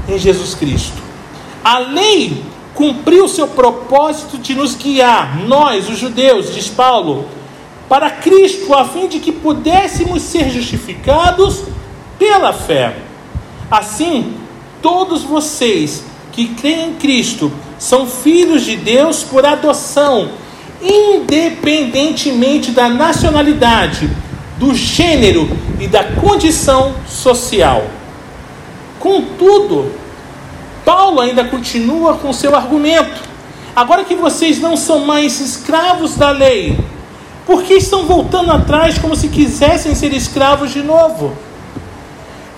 em 0.09 0.17
Jesus 0.17 0.55
Cristo. 0.55 1.03
A 1.65 1.81
lei 1.81 2.45
cumpriu 2.73 3.27
seu 3.27 3.49
propósito 3.49 4.39
de 4.39 4.55
nos 4.55 4.77
guiar, 4.77 5.37
nós, 5.49 5.89
os 5.89 5.99
judeus, 5.99 6.55
diz 6.55 6.69
Paulo, 6.69 7.27
para 7.89 8.09
Cristo, 8.09 8.73
a 8.73 8.85
fim 8.85 9.09
de 9.09 9.19
que 9.19 9.33
pudéssemos 9.33 10.23
ser 10.23 10.49
justificados 10.49 11.65
pela 12.21 12.53
fé. 12.53 12.99
Assim, 13.69 14.46
todos 14.87 15.25
vocês 15.25 16.05
que 16.31 16.47
creem 16.47 16.91
em 16.91 16.95
Cristo 16.95 17.51
são 17.77 18.07
filhos 18.07 18.65
de 18.65 18.77
Deus 18.77 19.25
por 19.25 19.45
adoção, 19.45 20.29
independentemente 20.81 22.71
da 22.71 22.89
nacionalidade 22.89 24.09
do 24.57 24.73
gênero 24.77 25.49
e 25.81 25.89
da 25.89 26.05
condição 26.05 26.95
social. 27.09 27.85
Contudo, 29.01 29.91
Paulo 30.85 31.21
ainda 31.21 31.43
continua 31.43 32.15
com 32.19 32.33
seu 32.33 32.55
argumento. 32.55 33.21
Agora 33.75 34.05
que 34.05 34.15
vocês 34.15 34.61
não 34.61 34.77
são 34.77 35.01
mais 35.01 35.41
escravos 35.41 36.15
da 36.15 36.31
lei, 36.31 36.79
por 37.45 37.65
que 37.65 37.75
estão 37.75 38.07
voltando 38.07 38.53
atrás 38.53 38.99
como 38.99 39.17
se 39.17 39.27
quisessem 39.27 39.97
ser 39.97 40.13
escravos 40.13 40.73
de 40.73 40.85
novo? 40.85 41.37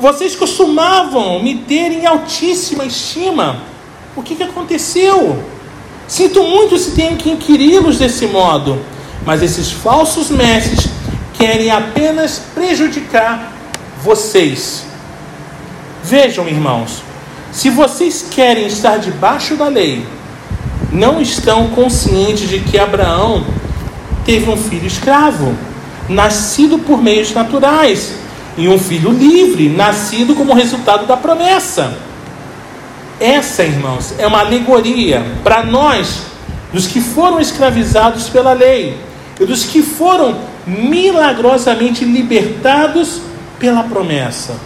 Vocês 0.00 0.36
costumavam 0.36 1.42
me 1.42 1.56
ter 1.56 1.90
em 1.90 2.06
altíssima 2.06 2.84
estima. 2.84 3.62
O 4.14 4.22
que, 4.22 4.36
que 4.36 4.42
aconteceu? 4.44 5.42
Sinto 6.06 6.42
muito 6.44 6.78
se 6.78 6.92
tenho 6.92 7.16
que 7.16 7.30
inquiri-los 7.30 7.98
desse 7.98 8.26
modo, 8.26 8.80
mas 9.26 9.42
esses 9.42 9.72
falsos 9.72 10.30
mestres 10.30 10.88
querem 11.34 11.70
apenas 11.70 12.40
prejudicar 12.54 13.52
vocês. 14.02 14.84
Vejam, 16.02 16.48
irmãos, 16.48 17.02
se 17.50 17.68
vocês 17.68 18.24
querem 18.30 18.66
estar 18.66 18.98
debaixo 18.98 19.56
da 19.56 19.68
lei, 19.68 20.06
não 20.92 21.20
estão 21.20 21.68
conscientes 21.68 22.48
de 22.48 22.60
que 22.60 22.78
Abraão 22.78 23.44
teve 24.24 24.48
um 24.48 24.56
filho 24.56 24.86
escravo, 24.86 25.54
nascido 26.08 26.78
por 26.78 27.02
meios 27.02 27.32
naturais, 27.32 28.14
e 28.58 28.68
um 28.68 28.76
filho 28.76 29.12
livre, 29.12 29.68
nascido 29.68 30.34
como 30.34 30.52
resultado 30.52 31.06
da 31.06 31.16
promessa. 31.16 31.96
Essa, 33.20 33.62
irmãos, 33.62 34.12
é 34.18 34.26
uma 34.26 34.40
alegoria 34.40 35.24
para 35.44 35.62
nós, 35.62 36.22
dos 36.72 36.88
que 36.88 37.00
foram 37.00 37.40
escravizados 37.40 38.28
pela 38.28 38.52
lei 38.52 38.98
e 39.40 39.44
dos 39.46 39.64
que 39.64 39.80
foram 39.80 40.36
milagrosamente 40.66 42.04
libertados 42.04 43.20
pela 43.60 43.84
promessa. 43.84 44.56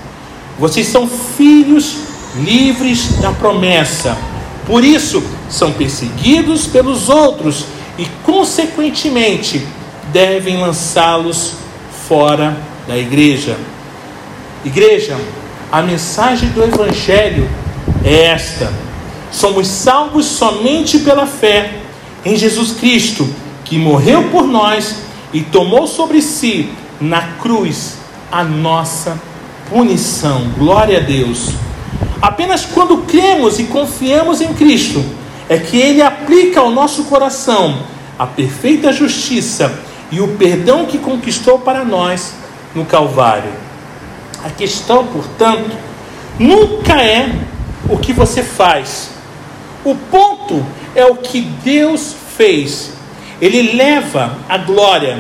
Vocês 0.59 0.87
são 0.87 1.07
filhos 1.07 1.97
livres 2.37 3.21
da 3.21 3.31
promessa. 3.31 4.17
Por 4.67 4.83
isso, 4.83 5.23
são 5.51 5.71
perseguidos 5.71 6.67
pelos 6.67 7.11
outros 7.11 7.67
e, 7.99 8.07
consequentemente, 8.25 9.67
devem 10.13 10.57
lançá-los 10.57 11.53
fora 12.09 12.57
da 12.89 12.97
igreja. 12.97 13.57
Igreja, 14.65 15.17
a 15.73 15.83
mensagem 15.83 16.51
do 16.51 16.63
Evangelho 16.63 17.49
é 18.05 18.27
esta: 18.27 18.73
somos 19.31 19.67
salvos 19.67 20.27
somente 20.27 21.01
pela 21.01 21.27
fé 21.27 21.81
em 22.25 22.37
Jesus 22.37 22.73
Cristo, 22.73 23.29
que 23.65 23.77
morreu 23.77 24.31
por 24.31 24.47
nós 24.47 24.97
e 25.33 25.41
tomou 25.41 25.87
sobre 25.87 26.23
si 26.23 26.71
na 27.01 27.23
cruz 27.41 27.95
a 28.31 28.45
nossa 28.45 29.21
punição. 29.69 30.51
Glória 30.57 30.99
a 30.99 31.01
Deus. 31.01 31.49
Apenas 32.21 32.65
quando 32.65 32.99
cremos 32.99 33.59
e 33.59 33.65
confiamos 33.65 34.41
em 34.41 34.55
Cristo 34.55 35.05
é 35.49 35.59
que 35.59 35.77
Ele 35.77 36.01
aplica 36.01 36.61
ao 36.61 36.71
nosso 36.71 37.05
coração 37.05 37.81
a 38.17 38.27
perfeita 38.27 38.93
justiça 38.93 39.73
e 40.13 40.21
o 40.21 40.29
perdão 40.37 40.87
que 40.87 40.99
conquistou 40.99 41.59
para 41.59 41.85
nós 41.85 42.35
no 42.75 42.85
Calvário. 42.85 43.62
A 44.45 44.51
questão, 44.51 45.07
portanto, 45.07 45.77
nunca 46.39 47.01
é 47.03 47.33
o 47.89 47.99
que 47.99 48.13
você 48.13 48.43
faz. 48.43 49.11
O 49.85 49.95
ponto 49.95 50.65
é 50.95 51.05
o 51.07 51.17
que 51.17 51.41
Deus 51.41 52.15
fez 52.37 52.93
ele 53.43 53.73
leva 53.73 54.39
a 54.49 54.57
glória. 54.57 55.19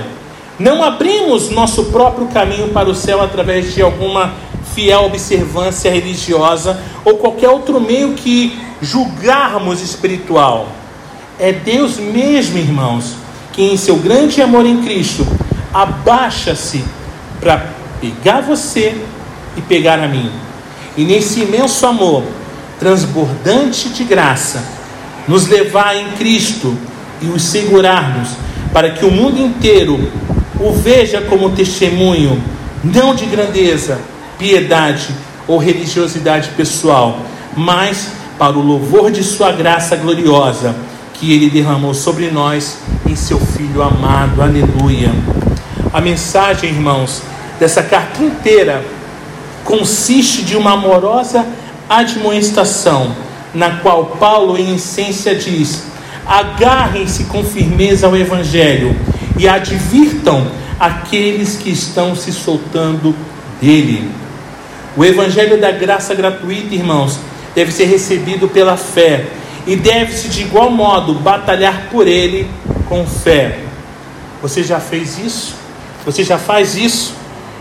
Não 0.56 0.80
abrimos 0.84 1.50
nosso 1.50 1.86
próprio 1.86 2.28
caminho 2.28 2.68
para 2.68 2.88
o 2.88 2.94
céu 2.94 3.20
através 3.20 3.74
de 3.74 3.82
alguma 3.82 4.32
fiel 4.72 5.06
observância 5.06 5.90
religiosa 5.90 6.80
ou 7.04 7.16
qualquer 7.16 7.48
outro 7.48 7.80
meio 7.80 8.12
que 8.12 8.56
julgarmos 8.80 9.82
espiritual. 9.82 10.68
É 11.36 11.52
Deus 11.52 11.96
mesmo, 11.96 12.58
irmãos, 12.58 13.16
que 13.52 13.60
em 13.60 13.76
seu 13.76 13.96
grande 13.96 14.40
amor 14.40 14.66
em 14.66 14.80
Cristo 14.82 15.26
abaixa-se 15.74 16.84
para 17.40 17.70
pegar 18.00 18.40
você 18.40 19.02
e 19.56 19.60
pegar 19.60 19.98
a 19.98 20.08
mim. 20.08 20.30
e 20.96 21.04
nesse 21.04 21.40
imenso 21.40 21.86
amor, 21.86 22.22
transbordante 22.78 23.88
de 23.90 24.04
graça, 24.04 24.62
nos 25.26 25.46
levar 25.46 25.96
em 25.96 26.10
Cristo 26.12 26.76
e 27.20 27.26
os 27.26 27.42
segurarmos 27.42 28.30
para 28.72 28.90
que 28.90 29.04
o 29.04 29.10
mundo 29.10 29.38
inteiro 29.40 30.10
o 30.58 30.72
veja 30.72 31.20
como 31.22 31.50
testemunho, 31.50 32.42
não 32.82 33.14
de 33.14 33.26
grandeza, 33.26 34.00
piedade 34.38 35.08
ou 35.46 35.58
religiosidade 35.58 36.50
pessoal, 36.50 37.20
mas 37.56 38.08
para 38.38 38.58
o 38.58 38.62
louvor 38.62 39.10
de 39.10 39.22
Sua 39.22 39.52
graça 39.52 39.96
gloriosa 39.96 40.74
que 41.14 41.32
Ele 41.32 41.50
derramou 41.50 41.94
sobre 41.94 42.30
nós 42.30 42.78
em 43.06 43.14
Seu 43.14 43.38
Filho 43.38 43.82
amado. 43.82 44.42
Aleluia. 44.42 45.12
A 45.92 46.00
mensagem, 46.00 46.70
irmãos, 46.70 47.22
dessa 47.60 47.82
carta 47.82 48.22
inteira 48.22 48.84
consiste 49.64 50.42
de 50.42 50.56
uma 50.56 50.72
amorosa 50.72 51.46
admoestação, 51.88 53.14
na 53.54 53.78
qual 53.78 54.06
Paulo, 54.18 54.56
em 54.56 54.74
essência, 54.76 55.34
diz: 55.34 55.84
agarrem-se 56.26 57.24
com 57.24 57.44
firmeza 57.44 58.06
ao 58.06 58.16
Evangelho 58.16 58.96
e 59.38 59.48
advirtam 59.48 60.46
aqueles 60.78 61.56
que 61.56 61.70
estão 61.70 62.14
se 62.14 62.32
soltando 62.32 63.14
dele. 63.60 64.10
O 64.96 65.04
Evangelho 65.04 65.60
da 65.60 65.70
graça 65.70 66.14
gratuita, 66.14 66.74
irmãos, 66.74 67.18
deve 67.54 67.72
ser 67.72 67.84
recebido 67.84 68.48
pela 68.48 68.76
fé 68.76 69.26
e 69.66 69.76
deve-se 69.76 70.28
de 70.28 70.42
igual 70.42 70.70
modo 70.70 71.14
batalhar 71.14 71.88
por 71.90 72.06
ele 72.06 72.48
com 72.88 73.06
fé. 73.06 73.60
Você 74.42 74.62
já 74.62 74.80
fez 74.80 75.18
isso? 75.18 75.54
Você 76.04 76.24
já 76.24 76.36
faz 76.36 76.76
isso? 76.76 77.14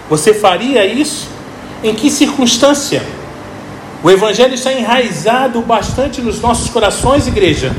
Você 0.10 0.34
faria 0.34 0.86
isso? 0.86 1.31
Em 1.84 1.96
que 1.96 2.12
circunstância? 2.12 3.04
O 4.04 4.10
Evangelho 4.10 4.54
está 4.54 4.72
enraizado 4.72 5.62
bastante 5.62 6.22
nos 6.22 6.40
nossos 6.40 6.70
corações, 6.70 7.28
igreja. 7.28 7.76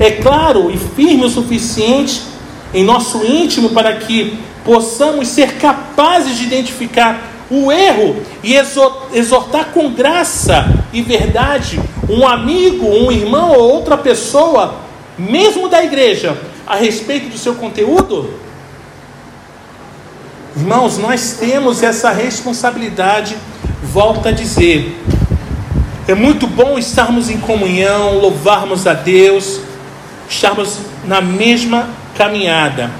É 0.00 0.10
claro 0.10 0.70
e 0.70 0.76
firme 0.76 1.24
o 1.24 1.28
suficiente 1.28 2.22
em 2.72 2.84
nosso 2.84 3.24
íntimo 3.24 3.70
para 3.70 3.94
que 3.96 4.38
possamos 4.64 5.28
ser 5.28 5.54
capazes 5.54 6.36
de 6.36 6.44
identificar 6.44 7.32
o 7.50 7.70
erro 7.70 8.16
e 8.42 8.54
exortar 8.54 9.66
com 9.72 9.92
graça 9.92 10.84
e 10.92 11.00
verdade 11.02 11.80
um 12.08 12.26
amigo, 12.26 12.86
um 12.86 13.12
irmão 13.12 13.52
ou 13.52 13.70
outra 13.70 13.96
pessoa, 13.96 14.76
mesmo 15.18 15.68
da 15.68 15.84
igreja, 15.84 16.36
a 16.66 16.74
respeito 16.74 17.28
do 17.28 17.38
seu 17.38 17.54
conteúdo? 17.54 18.45
Irmãos, 20.58 20.96
nós 20.96 21.36
temos 21.38 21.82
essa 21.82 22.10
responsabilidade, 22.10 23.36
volta 23.82 24.30
a 24.30 24.32
dizer. 24.32 24.98
É 26.08 26.14
muito 26.14 26.46
bom 26.46 26.78
estarmos 26.78 27.28
em 27.28 27.36
comunhão, 27.36 28.18
louvarmos 28.18 28.86
a 28.86 28.94
Deus, 28.94 29.60
estarmos 30.26 30.78
na 31.04 31.20
mesma 31.20 31.90
caminhada. 32.16 32.90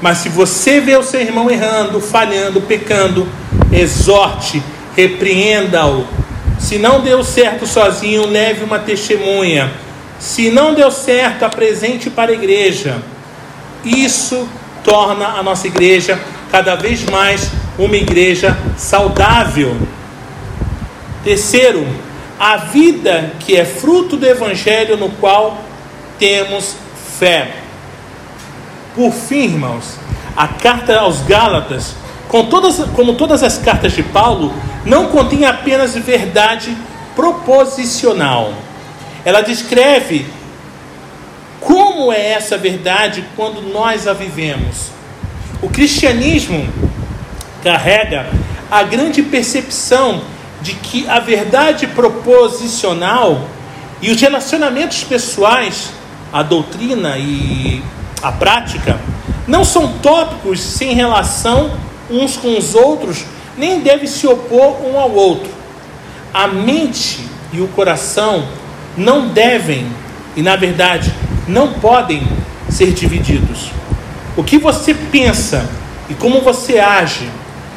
Mas 0.00 0.18
se 0.18 0.28
você 0.28 0.80
vê 0.80 0.96
o 0.96 1.02
seu 1.02 1.20
irmão 1.20 1.50
errando, 1.50 2.00
falhando, 2.00 2.60
pecando, 2.60 3.26
exorte, 3.72 4.62
repreenda-o. 4.96 6.06
Se 6.60 6.78
não 6.78 7.00
deu 7.00 7.24
certo 7.24 7.66
sozinho, 7.66 8.24
leve 8.24 8.62
uma 8.62 8.78
testemunha. 8.78 9.72
Se 10.20 10.48
não 10.48 10.74
deu 10.74 10.92
certo, 10.92 11.44
apresente 11.44 12.08
para 12.08 12.30
a 12.30 12.34
igreja. 12.34 13.02
Isso 13.84 14.48
torna 14.84 15.26
a 15.26 15.42
nossa 15.42 15.66
igreja 15.66 16.20
cada 16.50 16.74
vez 16.74 17.04
mais 17.04 17.50
uma 17.78 17.96
igreja 17.96 18.56
saudável. 18.76 19.76
Terceiro, 21.22 21.86
a 22.38 22.56
vida 22.56 23.32
que 23.40 23.56
é 23.56 23.64
fruto 23.64 24.16
do 24.16 24.26
evangelho 24.26 24.96
no 24.96 25.10
qual 25.10 25.58
temos 26.18 26.74
fé. 27.18 27.56
Por 28.94 29.12
fim, 29.12 29.44
irmãos, 29.44 29.96
a 30.36 30.48
carta 30.48 30.98
aos 30.98 31.20
Gálatas, 31.22 31.94
com 32.28 32.46
todas, 32.46 32.78
como 32.94 33.14
todas 33.14 33.42
as 33.42 33.58
cartas 33.58 33.92
de 33.92 34.02
Paulo, 34.02 34.52
não 34.84 35.08
contém 35.08 35.44
apenas 35.44 35.94
verdade 35.94 36.76
proposicional. 37.14 38.52
Ela 39.24 39.42
descreve 39.42 40.26
como 41.60 42.12
é 42.12 42.32
essa 42.32 42.56
verdade 42.56 43.24
quando 43.36 43.60
nós 43.60 44.08
a 44.08 44.12
vivemos. 44.12 44.99
O 45.62 45.68
cristianismo 45.68 46.66
carrega 47.62 48.26
a 48.70 48.82
grande 48.82 49.22
percepção 49.22 50.22
de 50.62 50.72
que 50.72 51.06
a 51.08 51.20
verdade 51.20 51.86
proposicional 51.88 53.46
e 54.00 54.10
os 54.10 54.20
relacionamentos 54.20 55.04
pessoais, 55.04 55.90
a 56.32 56.42
doutrina 56.42 57.18
e 57.18 57.82
a 58.22 58.32
prática, 58.32 58.98
não 59.46 59.64
são 59.64 59.98
tópicos 59.98 60.60
sem 60.60 60.94
relação 60.94 61.70
uns 62.10 62.36
com 62.36 62.56
os 62.56 62.74
outros, 62.74 63.24
nem 63.56 63.80
devem 63.80 64.06
se 64.06 64.26
opor 64.26 64.82
um 64.82 64.98
ao 64.98 65.10
outro. 65.10 65.50
A 66.32 66.46
mente 66.46 67.20
e 67.52 67.60
o 67.60 67.68
coração 67.68 68.46
não 68.96 69.28
devem, 69.28 69.86
e 70.34 70.42
na 70.42 70.56
verdade 70.56 71.12
não 71.46 71.74
podem 71.74 72.26
ser 72.70 72.92
divididos. 72.92 73.79
O 74.40 74.42
que 74.42 74.56
você 74.56 74.94
pensa 74.94 75.68
e 76.08 76.14
como 76.14 76.40
você 76.40 76.78
age 76.78 77.28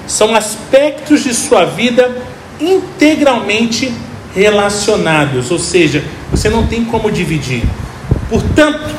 são 0.08 0.34
aspectos 0.34 1.22
de 1.22 1.34
sua 1.34 1.66
vida 1.66 2.24
integralmente 2.58 3.94
relacionados, 4.34 5.52
ou 5.52 5.60
seja, 5.60 6.02
você 6.32 6.48
não 6.48 6.66
tem 6.66 6.86
como 6.86 7.12
dividir. 7.12 7.64
Portanto, 8.30 8.96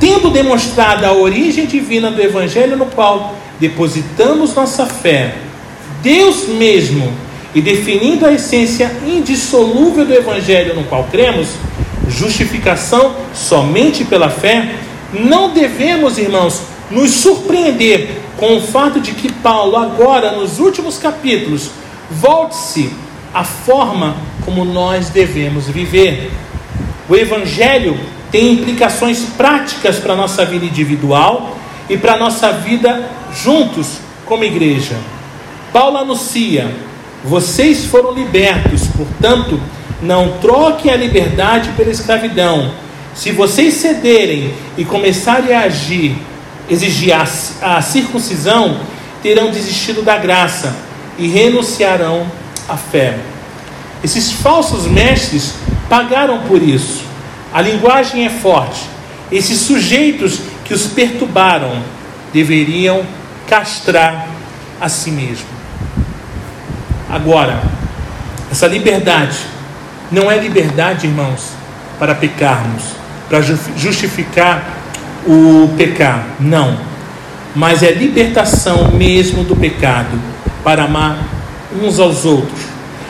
tendo 0.00 0.30
demonstrado 0.30 1.04
a 1.04 1.12
origem 1.12 1.66
divina 1.66 2.10
do 2.10 2.22
Evangelho 2.22 2.78
no 2.78 2.86
qual 2.86 3.36
depositamos 3.60 4.54
nossa 4.54 4.86
fé, 4.86 5.34
Deus 6.02 6.48
mesmo, 6.48 7.12
e 7.54 7.60
definindo 7.60 8.24
a 8.24 8.32
essência 8.32 8.90
indissolúvel 9.06 10.06
do 10.06 10.14
Evangelho 10.14 10.74
no 10.74 10.84
qual 10.84 11.04
cremos, 11.12 11.48
justificação 12.08 13.16
somente 13.34 14.02
pela 14.02 14.30
fé, 14.30 14.76
não 15.12 15.50
devemos, 15.50 16.18
irmãos, 16.18 16.62
nos 16.90 17.10
surpreender 17.10 18.20
com 18.36 18.56
o 18.56 18.60
fato 18.60 19.00
de 19.00 19.12
que 19.12 19.32
Paulo, 19.32 19.76
agora 19.76 20.32
nos 20.32 20.58
últimos 20.58 20.98
capítulos, 20.98 21.70
volte-se 22.10 22.92
à 23.32 23.44
forma 23.44 24.16
como 24.44 24.64
nós 24.64 25.10
devemos 25.10 25.68
viver. 25.68 26.30
O 27.08 27.16
Evangelho 27.16 27.98
tem 28.30 28.52
implicações 28.52 29.24
práticas 29.36 29.98
para 29.98 30.12
a 30.12 30.16
nossa 30.16 30.44
vida 30.44 30.64
individual 30.64 31.56
e 31.88 31.96
para 31.96 32.14
a 32.14 32.18
nossa 32.18 32.52
vida 32.52 33.08
juntos 33.34 33.98
como 34.24 34.44
igreja. 34.44 34.96
Paulo 35.72 35.98
anuncia: 35.98 36.70
vocês 37.24 37.84
foram 37.84 38.12
libertos, 38.12 38.86
portanto, 38.96 39.60
não 40.02 40.38
troquem 40.40 40.92
a 40.92 40.96
liberdade 40.96 41.70
pela 41.76 41.90
escravidão. 41.90 42.70
Se 43.16 43.32
vocês 43.32 43.74
cederem 43.74 44.52
e 44.76 44.84
começarem 44.84 45.54
a 45.54 45.60
agir, 45.60 46.16
exigir 46.68 47.14
a, 47.14 47.22
a 47.62 47.80
circuncisão, 47.80 48.78
terão 49.22 49.50
desistido 49.50 50.02
da 50.02 50.18
graça 50.18 50.76
e 51.18 51.26
renunciarão 51.26 52.30
à 52.68 52.76
fé. 52.76 53.18
Esses 54.04 54.32
falsos 54.32 54.86
mestres 54.86 55.54
pagaram 55.88 56.42
por 56.42 56.62
isso. 56.62 57.04
A 57.52 57.62
linguagem 57.62 58.26
é 58.26 58.30
forte. 58.30 58.82
Esses 59.32 59.60
sujeitos 59.60 60.40
que 60.64 60.74
os 60.74 60.86
perturbaram 60.86 61.82
deveriam 62.34 63.02
castrar 63.48 64.28
a 64.78 64.90
si 64.90 65.10
mesmo. 65.10 65.46
Agora, 67.08 67.62
essa 68.52 68.66
liberdade 68.66 69.38
não 70.12 70.30
é 70.30 70.36
liberdade, 70.36 71.06
irmãos, 71.06 71.52
para 71.98 72.14
pecarmos, 72.14 72.82
para 73.28 73.42
justificar 73.42 74.64
o 75.26 75.68
pecar. 75.76 76.26
Não. 76.38 76.78
Mas 77.54 77.82
é 77.82 77.90
libertação 77.90 78.92
mesmo 78.92 79.42
do 79.44 79.56
pecado, 79.56 80.20
para 80.62 80.84
amar 80.84 81.18
uns 81.82 81.98
aos 81.98 82.24
outros. 82.24 82.60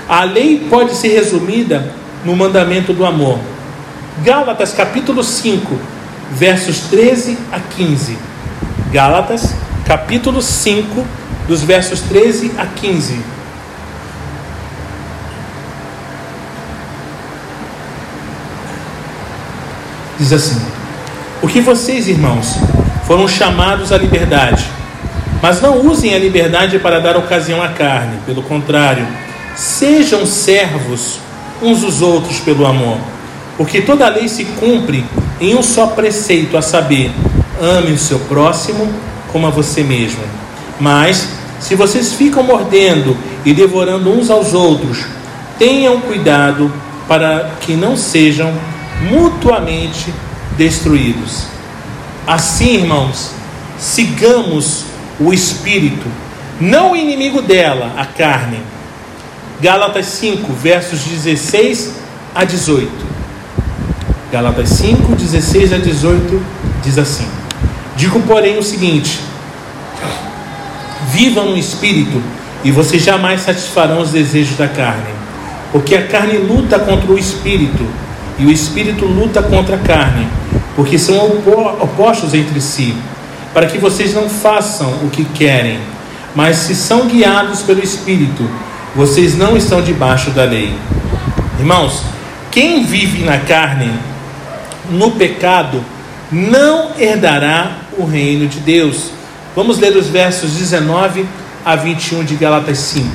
A 0.09 0.23
lei 0.25 0.67
pode 0.71 0.95
ser 0.95 1.09
resumida 1.09 1.93
no 2.25 2.37
mandamento 2.37 2.93
do 2.93 3.05
amor. 3.05 3.39
Gálatas 4.25 4.73
capítulo 4.73 5.23
5, 5.23 5.77
versos 6.33 6.81
13 6.83 7.37
a 7.53 7.59
15. 7.59 8.17
Gálatas 8.93 9.55
capítulo 9.85 10.41
5, 10.41 11.05
dos 11.49 11.63
versos 11.63 12.01
13 12.03 12.53
a 12.57 12.67
15. 12.67 13.21
Diz 20.19 20.33
assim: 20.33 20.61
O 21.43 21.49
que 21.49 21.61
vocês, 21.61 22.09
irmãos, 22.09 22.57
foram 23.07 23.29
chamados 23.29 23.93
à 23.93 23.99
liberdade, 23.99 24.67
mas 25.43 25.61
não 25.61 25.87
usem 25.87 26.15
a 26.15 26.19
liberdade 26.19 26.79
para 26.79 27.01
dar 27.01 27.17
ocasião 27.17 27.63
à 27.63 27.69
carne, 27.69 28.19
pelo 28.27 28.43
contrário, 28.43 29.07
Sejam 29.57 30.27
servos 30.27 31.19
uns 31.63 31.81
dos 31.81 32.03
outros 32.03 32.41
pelo 32.41 32.67
amor, 32.67 32.99
porque 33.57 33.81
toda 33.81 34.05
a 34.05 34.11
lei 34.11 34.29
se 34.29 34.45
cumpre 34.45 35.03
em 35.41 35.55
um 35.55 35.63
só 35.63 35.87
preceito, 35.87 36.59
a 36.59 36.63
saber, 36.63 37.11
ame 37.59 37.93
o 37.93 37.99
seu 37.99 38.19
próximo 38.19 38.87
como 39.33 39.47
a 39.47 39.51
você 39.51 39.83
mesmo. 39.83 40.21
Mas, 40.79 41.27
se 41.59 41.75
vocês 41.75 42.13
ficam 42.13 42.43
mordendo 42.43 43.17
e 43.47 43.55
devorando 43.55 44.11
uns 44.11 44.29
aos 44.29 44.53
outros, 44.53 45.07
tenham 45.59 46.03
cuidado 46.03 46.71
para 47.09 47.53
que 47.63 47.73
não 47.73 47.97
sejam 47.97 48.53
mutuamente 49.03 50.13
destruídos. 50.57 51.45
Assim, 52.27 52.77
irmãos, 52.77 53.31
sigamos 53.79 54.85
o 55.21 55.33
espírito, 55.33 56.07
não 56.61 56.93
o 56.93 56.97
inimigo 56.97 57.43
dela, 57.43 57.95
a 57.97 58.05
carne. 58.05 58.61
Gálatas 59.61 60.07
5, 60.07 60.53
versos 60.53 61.01
16 61.01 61.93
a 62.35 62.45
18. 62.45 62.91
Gálatas 64.31 64.69
5, 64.71 65.15
16 65.15 65.73
a 65.73 65.79
18 65.79 66.43
diz 66.83 66.99
assim: 66.99 67.27
Digo, 67.97 68.21
porém, 68.21 68.59
o 68.59 68.63
seguinte: 68.63 69.21
vivam 71.11 71.47
no 71.47 71.57
espírito 71.57 72.21
e 72.65 72.71
vocês 72.71 73.03
jamais 73.03 73.43
satisfarão 73.43 74.01
os 74.01 74.11
desejos 74.11 74.57
da 74.57 74.69
carne, 74.69 75.15
porque 75.73 75.95
a 75.95 76.07
carne 76.07 76.39
luta 76.39 76.79
contra 76.79 77.11
o 77.11 77.19
espírito 77.19 77.87
e 78.39 78.45
o 78.45 78.51
espírito 78.51 79.05
luta 79.05 79.43
contra 79.43 79.77
a 79.77 79.79
carne, 79.79 80.27
porque 80.75 80.99
são 80.99 81.39
opostos 81.81 82.35
entre 82.35 82.61
si 82.61 82.95
para 83.57 83.69
que 83.69 83.79
vocês 83.79 84.13
não 84.13 84.29
façam 84.29 84.87
o 85.03 85.09
que 85.09 85.25
querem, 85.25 85.79
mas 86.35 86.59
se 86.59 86.75
são 86.75 87.07
guiados 87.07 87.63
pelo 87.63 87.83
Espírito, 87.83 88.47
vocês 88.95 89.35
não 89.35 89.57
estão 89.57 89.81
debaixo 89.81 90.31
da 90.33 90.45
lei. 90.45 90.75
Irmãos, 91.59 92.03
quem 92.51 92.85
vive 92.85 93.25
na 93.25 93.39
carne, 93.39 93.91
no 94.91 95.13
pecado, 95.13 95.83
não 96.31 96.91
herdará 96.99 97.79
o 97.97 98.05
reino 98.05 98.47
de 98.47 98.61
Deus. 98.61 99.11
Vamos 99.55 99.79
ler 99.79 99.97
os 99.97 100.09
versos 100.09 100.51
19 100.51 101.25
a 101.65 101.77
21 101.77 102.25
de 102.25 102.35
Galatas 102.35 102.77
5. 102.77 103.09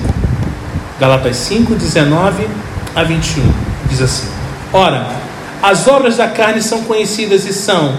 Galatas 0.99 1.35
5, 1.35 1.75
19 1.75 2.47
a 2.95 3.03
21. 3.03 3.43
Diz 3.87 4.01
assim: 4.01 4.27
Ora, 4.73 5.07
as 5.61 5.87
obras 5.87 6.17
da 6.17 6.27
carne 6.27 6.61
são 6.61 6.83
conhecidas 6.83 7.45
e 7.45 7.53
são 7.53 7.97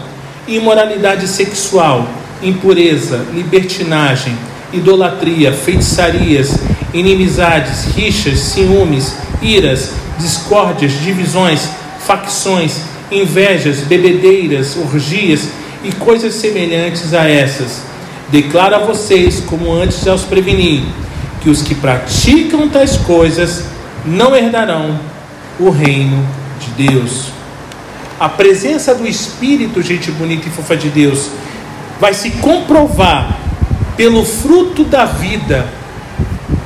imoralidade 0.49 1.29
sexual 1.29 2.09
impureza, 2.43 3.25
libertinagem, 3.33 4.37
idolatria, 4.73 5.53
feitiçarias, 5.53 6.59
inimizades, 6.93 7.85
rixas, 7.95 8.39
ciúmes, 8.41 9.15
iras, 9.41 9.93
discórdias, 10.19 10.93
divisões, 11.01 11.69
facções, 12.01 12.81
invejas, 13.11 13.81
bebedeiras, 13.81 14.77
orgias 14.77 15.49
e 15.85 15.93
coisas 15.93 16.35
semelhantes 16.35 17.15
a 17.15 17.29
essas. 17.29 17.83
Declaro 18.31 18.77
a 18.77 18.79
vocês, 18.79 19.41
como 19.41 19.73
antes 19.73 20.03
já 20.03 20.15
os 20.15 20.23
preveni, 20.23 20.87
que 21.43 21.51
os 21.51 21.63
que 21.63 21.75
praticam 21.75 22.69
tais 22.69 22.97
coisas 22.97 23.65
não 24.05 24.35
herdarão 24.35 24.99
o 25.61 25.71
reino 25.71 26.27
de 26.63 26.89
Deus. 26.89 27.29
A 28.19 28.29
presença 28.29 28.95
do 28.95 29.07
Espírito, 29.07 29.83
gente 29.83 30.11
bonita 30.11 30.49
e 30.49 30.51
fofa 30.51 30.77
de 30.77 30.89
Deus, 30.89 31.29
vai 32.01 32.15
se 32.15 32.31
comprovar 32.33 33.39
pelo 33.97 34.25
fruto 34.25 34.85
da 34.85 35.05
vida 35.05 35.67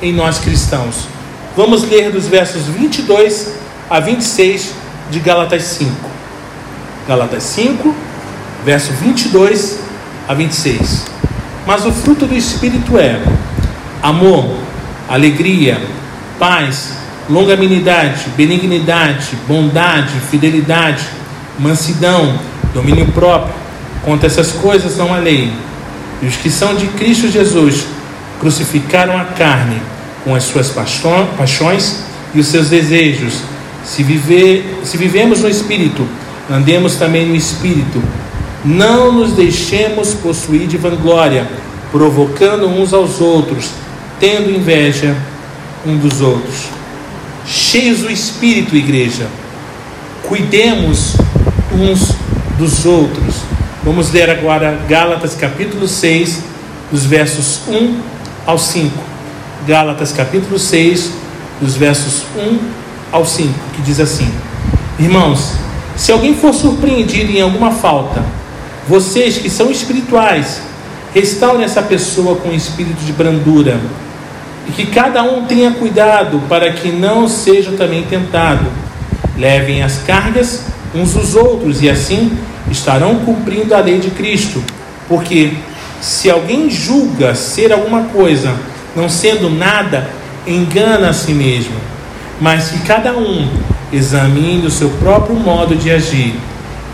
em 0.01 0.13
nós 0.13 0.39
cristãos. 0.39 1.07
Vamos 1.55 1.83
ler 1.83 2.11
dos 2.11 2.27
versos 2.27 2.63
22 2.63 3.53
a 3.89 3.99
26 3.99 4.73
de 5.09 5.19
Gálatas 5.19 5.63
5. 5.63 5.91
Gálatas 7.07 7.43
5, 7.43 7.95
verso 8.63 8.91
22 8.93 9.79
a 10.27 10.33
26. 10.33 11.05
Mas 11.65 11.85
o 11.85 11.91
fruto 11.91 12.25
do 12.25 12.35
Espírito 12.35 12.97
é 12.97 13.21
amor, 14.01 14.57
alegria, 15.07 15.81
paz, 16.37 16.96
longanimidade, 17.29 18.29
benignidade, 18.35 19.37
bondade, 19.47 20.13
fidelidade, 20.29 21.03
mansidão, 21.59 22.39
domínio 22.73 23.07
próprio 23.07 23.67
Contra 24.07 24.27
essas 24.27 24.53
coisas 24.53 24.95
não 24.95 25.13
há 25.13 25.17
lei. 25.17 25.51
E 26.21 26.27
os 26.27 26.37
que 26.37 26.49
são 26.49 26.75
de 26.75 26.87
Cristo 26.87 27.29
Jesus 27.29 27.85
crucificaram 28.39 29.17
a 29.17 29.25
carne 29.25 29.81
com 30.23 30.33
as 30.33 30.43
suas 30.43 30.69
paixões 30.69 32.03
e 32.33 32.39
os 32.39 32.47
seus 32.47 32.69
desejos. 32.69 33.41
Se, 33.83 34.03
viver, 34.03 34.79
se 34.85 34.95
vivemos 34.95 35.41
no 35.41 35.49
Espírito, 35.49 36.07
andemos 36.49 36.95
também 36.95 37.27
no 37.27 37.35
Espírito. 37.35 38.01
Não 38.63 39.11
nos 39.11 39.33
deixemos 39.33 40.13
possuir 40.13 40.67
de 40.67 40.77
vanglória, 40.77 41.45
provocando 41.91 42.65
uns 42.65 42.93
aos 42.93 43.19
outros, 43.19 43.71
tendo 44.21 44.49
inveja 44.49 45.17
um 45.85 45.97
dos 45.97 46.21
outros. 46.21 46.69
Cheios 47.47 47.99
do 47.99 48.11
Espírito, 48.11 48.75
igreja, 48.75 49.25
cuidemos 50.23 51.15
uns 51.71 52.13
dos 52.57 52.85
outros. 52.85 53.35
Vamos 53.85 54.11
ler 54.11 54.29
agora 54.29 54.77
Gálatas 54.89 55.33
capítulo 55.33 55.87
6, 55.87 56.43
dos 56.91 57.05
versos 57.05 57.61
1 57.69 58.01
ao 58.45 58.57
5. 58.57 58.91
Gálatas 59.65 60.11
capítulo 60.11 60.59
6, 60.59 61.11
dos 61.61 61.75
versos 61.77 62.23
1 62.35 62.59
ao 63.13 63.25
5, 63.25 63.53
que 63.77 63.81
diz 63.81 64.01
assim: 64.01 64.29
Irmãos, 64.99 65.53
se 65.95 66.11
alguém 66.11 66.35
for 66.35 66.53
surpreendido 66.53 67.31
em 67.31 67.39
alguma 67.39 67.71
falta, 67.71 68.25
vocês 68.89 69.37
que 69.37 69.49
são 69.49 69.71
espirituais, 69.71 70.59
restaurem 71.13 71.63
essa 71.63 71.81
pessoa 71.81 72.35
com 72.35 72.51
espírito 72.51 73.05
de 73.05 73.13
brandura, 73.13 73.79
e 74.67 74.71
que 74.71 74.85
cada 74.87 75.23
um 75.23 75.45
tenha 75.45 75.71
cuidado 75.71 76.41
para 76.49 76.71
que 76.71 76.89
não 76.89 77.27
seja 77.27 77.71
também 77.71 78.03
tentado. 78.03 78.65
Levem 79.37 79.83
as 79.83 79.99
cargas 79.99 80.65
uns 80.93 81.13
dos 81.13 81.35
outros, 81.35 81.81
e 81.81 81.89
assim 81.89 82.31
estarão 82.71 83.15
cumprindo 83.19 83.73
a 83.75 83.79
lei 83.79 83.99
de 83.99 84.09
Cristo. 84.09 84.63
Porque 85.07 85.53
se 86.01 86.29
alguém 86.29 86.69
julga 86.69 87.35
ser 87.35 87.71
alguma 87.71 88.03
coisa, 88.03 88.55
não 88.95 89.07
sendo 89.07 89.49
nada, 89.49 90.09
engana 90.45 91.09
a 91.09 91.13
si 91.13 91.33
mesmo. 91.33 91.75
Mas 92.39 92.69
que 92.69 92.79
cada 92.79 93.13
um 93.13 93.47
examine 93.91 94.65
o 94.65 94.71
seu 94.71 94.89
próprio 94.89 95.35
modo 95.35 95.75
de 95.75 95.89
agir, 95.89 96.35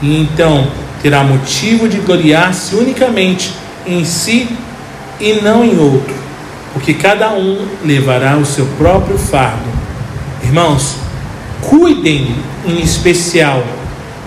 e 0.01 0.21
então 0.21 0.67
terá 1.01 1.23
motivo 1.23 1.87
de 1.89 1.97
gloriar-se 1.97 2.75
unicamente 2.75 3.51
em 3.85 4.05
si 4.05 4.47
e 5.19 5.33
não 5.41 5.63
em 5.63 5.77
outro, 5.77 6.15
porque 6.73 6.93
cada 6.93 7.31
um 7.31 7.65
levará 7.85 8.37
o 8.37 8.45
seu 8.45 8.65
próprio 8.77 9.17
fardo. 9.17 9.69
Irmãos, 10.43 10.95
cuidem 11.61 12.35
em 12.65 12.81
especial 12.81 13.63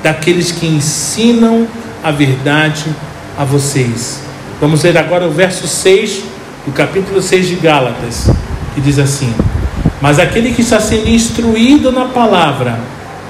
daqueles 0.02 0.52
que 0.52 0.66
ensinam 0.66 1.66
a 2.02 2.10
verdade 2.10 2.84
a 3.36 3.44
vocês. 3.44 4.20
Vamos 4.60 4.84
ler 4.84 4.96
agora 4.96 5.26
o 5.26 5.30
verso 5.30 5.66
6 5.66 6.22
do 6.64 6.72
capítulo 6.72 7.20
6 7.20 7.48
de 7.48 7.56
Gálatas, 7.56 8.30
que 8.74 8.80
diz 8.80 8.98
assim: 8.98 9.34
Mas 10.00 10.18
aquele 10.18 10.52
que 10.52 10.62
está 10.62 10.80
sendo 10.80 11.08
instruído 11.08 11.90
na 11.90 12.06
palavra, 12.06 12.78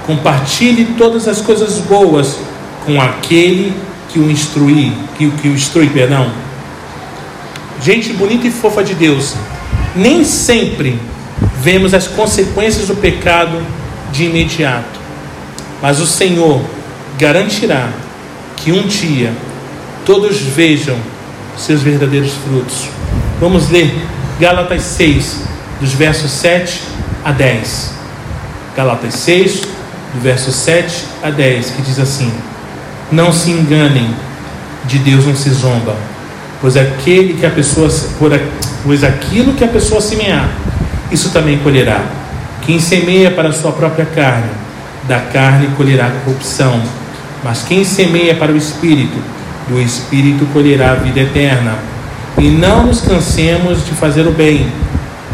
compartilhe 0.05 0.85
todas 0.97 1.27
as 1.27 1.41
coisas 1.41 1.79
boas 1.79 2.37
com 2.85 3.01
aquele 3.01 3.73
que 4.09 4.19
o 4.19 4.31
instrui, 4.31 4.93
que, 5.17 5.29
que 5.31 5.47
o 5.49 5.53
instrui, 5.53 5.89
perdão. 5.89 6.31
Gente 7.81 8.13
bonita 8.13 8.47
e 8.47 8.51
fofa 8.51 8.83
de 8.83 8.93
Deus, 8.93 9.35
nem 9.95 10.23
sempre 10.23 10.99
vemos 11.61 11.93
as 11.93 12.07
consequências 12.07 12.87
do 12.87 12.95
pecado 12.95 13.61
de 14.11 14.25
imediato. 14.25 14.99
Mas 15.81 15.99
o 15.99 16.07
Senhor 16.07 16.61
garantirá 17.17 17.89
que 18.55 18.71
um 18.71 18.83
dia 18.83 19.31
todos 20.05 20.39
vejam 20.39 20.97
seus 21.57 21.81
verdadeiros 21.81 22.31
frutos. 22.45 22.89
Vamos 23.39 23.69
ler 23.69 23.93
Gálatas 24.39 24.83
6, 24.83 25.41
dos 25.79 25.93
versos 25.93 26.31
7 26.31 26.81
a 27.23 27.31
10. 27.31 27.91
Gálatas 28.75 29.13
6, 29.15 29.61
do 30.13 30.21
verso 30.21 30.51
7 30.51 31.05
a 31.23 31.29
10, 31.29 31.71
que 31.71 31.81
diz 31.81 31.99
assim: 31.99 32.31
Não 33.11 33.31
se 33.31 33.51
enganem, 33.51 34.09
de 34.85 34.99
Deus 34.99 35.25
não 35.25 35.35
se 35.35 35.49
zomba, 35.49 35.95
pois 36.61 36.75
aquele 36.75 37.33
que 37.33 37.45
a 37.45 37.49
pessoa 37.49 37.89
pois 38.83 39.03
aquilo 39.03 39.53
que 39.53 39.63
a 39.63 39.67
pessoa 39.67 40.01
semear, 40.01 40.49
isso 41.11 41.31
também 41.31 41.57
colherá. 41.59 42.01
Quem 42.61 42.79
semeia 42.79 43.31
para 43.31 43.49
a 43.49 43.53
sua 43.53 43.71
própria 43.71 44.05
carne, 44.05 44.49
da 45.07 45.19
carne 45.19 45.69
colherá 45.77 46.11
corrupção, 46.23 46.81
mas 47.43 47.63
quem 47.63 47.83
semeia 47.83 48.35
para 48.35 48.51
o 48.51 48.57
espírito, 48.57 49.17
do 49.67 49.79
espírito 49.79 50.45
colherá 50.51 50.91
a 50.91 50.95
vida 50.95 51.21
eterna. 51.21 51.75
E 52.37 52.49
não 52.49 52.85
nos 52.85 53.01
cansemos 53.01 53.85
de 53.85 53.91
fazer 53.91 54.27
o 54.27 54.31
bem, 54.31 54.67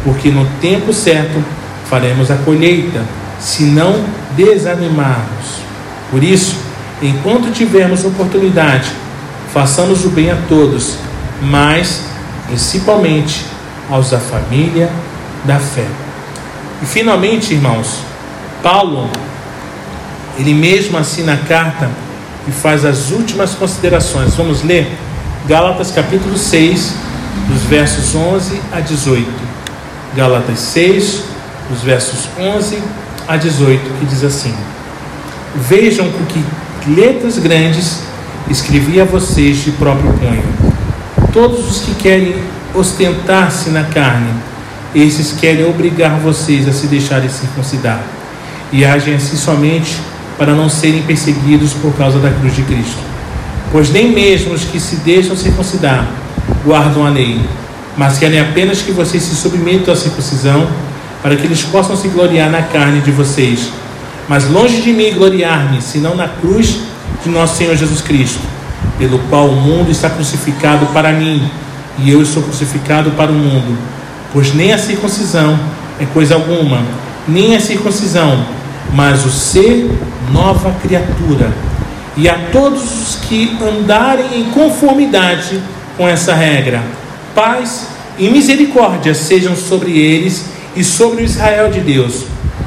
porque 0.03 0.29
no 0.29 0.45
tempo 0.61 0.93
certo 0.93 1.43
faremos 1.89 2.31
a 2.31 2.35
colheita, 2.35 3.01
se 3.39 3.63
não 3.63 4.03
desanimarmos. 4.35 5.61
Por 6.09 6.23
isso, 6.23 6.55
enquanto 7.01 7.51
tivermos 7.51 8.05
oportunidade, 8.05 8.89
façamos 9.53 10.05
o 10.05 10.09
bem 10.09 10.31
a 10.31 10.37
todos, 10.47 10.97
mas 11.43 12.01
principalmente 12.47 13.45
aos 13.89 14.09
da 14.09 14.19
família 14.19 14.89
da 15.43 15.59
fé. 15.59 15.85
E 16.81 16.85
finalmente, 16.85 17.53
irmãos, 17.53 17.99
Paulo, 18.61 19.09
ele 20.37 20.53
mesmo 20.53 20.97
assina 20.97 21.33
a 21.33 21.37
carta 21.37 21.89
e 22.47 22.51
faz 22.51 22.85
as 22.85 23.11
últimas 23.11 23.51
considerações. 23.51 24.35
Vamos 24.35 24.63
ler 24.63 24.91
Gálatas 25.47 25.91
capítulo 25.91 26.37
6, 26.37 26.93
dos 27.47 27.63
versos 27.63 28.15
11 28.15 28.61
a 28.71 28.79
18. 28.79 29.27
Gálatas 30.15 30.59
6, 30.59 31.23
dos 31.69 31.81
versos 31.81 32.29
11 32.39 32.81
a 33.27 33.37
18, 33.37 33.99
que 33.99 34.05
diz 34.05 34.23
assim: 34.23 34.53
Vejam 35.55 36.09
com 36.11 36.25
que 36.25 36.43
letras 36.89 37.37
grandes 37.37 37.99
escrevi 38.49 38.99
a 38.99 39.05
vocês 39.05 39.63
de 39.63 39.71
próprio 39.71 40.13
punho. 40.13 40.43
Todos 41.31 41.69
os 41.69 41.81
que 41.83 41.95
querem 41.95 42.35
ostentar-se 42.73 43.69
na 43.69 43.83
carne, 43.83 44.31
esses 44.93 45.33
querem 45.33 45.65
obrigar 45.65 46.19
vocês 46.19 46.67
a 46.67 46.71
se 46.71 46.87
deixarem 46.87 47.29
circuncidar 47.29 48.01
e 48.71 48.83
agem 48.83 49.15
assim 49.15 49.37
somente 49.37 49.97
para 50.37 50.53
não 50.53 50.67
serem 50.67 51.03
perseguidos 51.03 51.73
por 51.73 51.93
causa 51.93 52.19
da 52.19 52.29
cruz 52.31 52.55
de 52.55 52.63
Cristo. 52.63 52.97
Pois 53.71 53.91
nem 53.91 54.11
mesmo 54.11 54.53
os 54.53 54.63
que 54.63 54.79
se 54.79 54.97
deixam 54.97 55.35
circuncidar 55.35 56.07
guardam 56.65 57.05
a 57.05 57.09
lei, 57.09 57.39
mas 57.97 58.17
querem 58.17 58.39
apenas 58.39 58.81
que 58.81 58.91
vocês 58.91 59.23
se 59.23 59.35
submetam 59.35 59.93
à 59.93 59.97
circuncisão, 59.97 60.67
para 61.21 61.35
que 61.35 61.45
eles 61.45 61.61
possam 61.63 61.95
se 61.95 62.07
gloriar 62.09 62.49
na 62.49 62.63
carne 62.63 63.01
de 63.01 63.11
vocês. 63.11 63.69
Mas 64.27 64.49
longe 64.49 64.81
de 64.81 64.91
mim 64.91 65.13
gloriar-me, 65.13 65.81
senão 65.81 66.15
na 66.15 66.27
cruz 66.27 66.79
de 67.23 67.29
nosso 67.29 67.57
Senhor 67.57 67.75
Jesus 67.75 68.01
Cristo, 68.01 68.39
pelo 69.03 69.19
qual 69.29 69.49
o 69.49 69.55
mundo 69.57 69.91
está 69.91 70.09
crucificado 70.09 70.85
para 70.93 71.11
mim, 71.11 71.43
e 71.99 72.09
eu 72.09 72.21
estou 72.21 72.41
crucificado 72.41 73.11
para 73.11 73.29
o 73.29 73.35
mundo. 73.35 73.77
Pois 74.31 74.53
nem 74.53 74.71
a 74.71 74.77
circuncisão 74.77 75.59
é 75.99 76.05
coisa 76.05 76.35
alguma, 76.35 76.81
nem 77.27 77.53
a 77.53 77.59
circuncisão, 77.59 78.45
mas 78.93 79.25
o 79.25 79.29
ser 79.29 79.91
nova 80.31 80.73
criatura. 80.81 81.51
E 82.15 82.29
a 82.29 82.35
todos 82.53 82.81
os 82.81 83.15
que 83.15 83.57
andarem 83.61 84.39
em 84.39 84.45
conformidade 84.51 85.61
com 85.97 86.07
essa 86.07 86.33
regra, 86.33 86.81
paz 87.35 87.87
e 88.17 88.29
misericórdia 88.29 89.13
sejam 89.13 89.53
sobre 89.53 89.99
eles 89.99 90.45
e 90.77 90.83
sobre 90.83 91.23
o 91.23 91.25
Israel 91.25 91.69
de 91.69 91.81
Deus. 91.81 92.23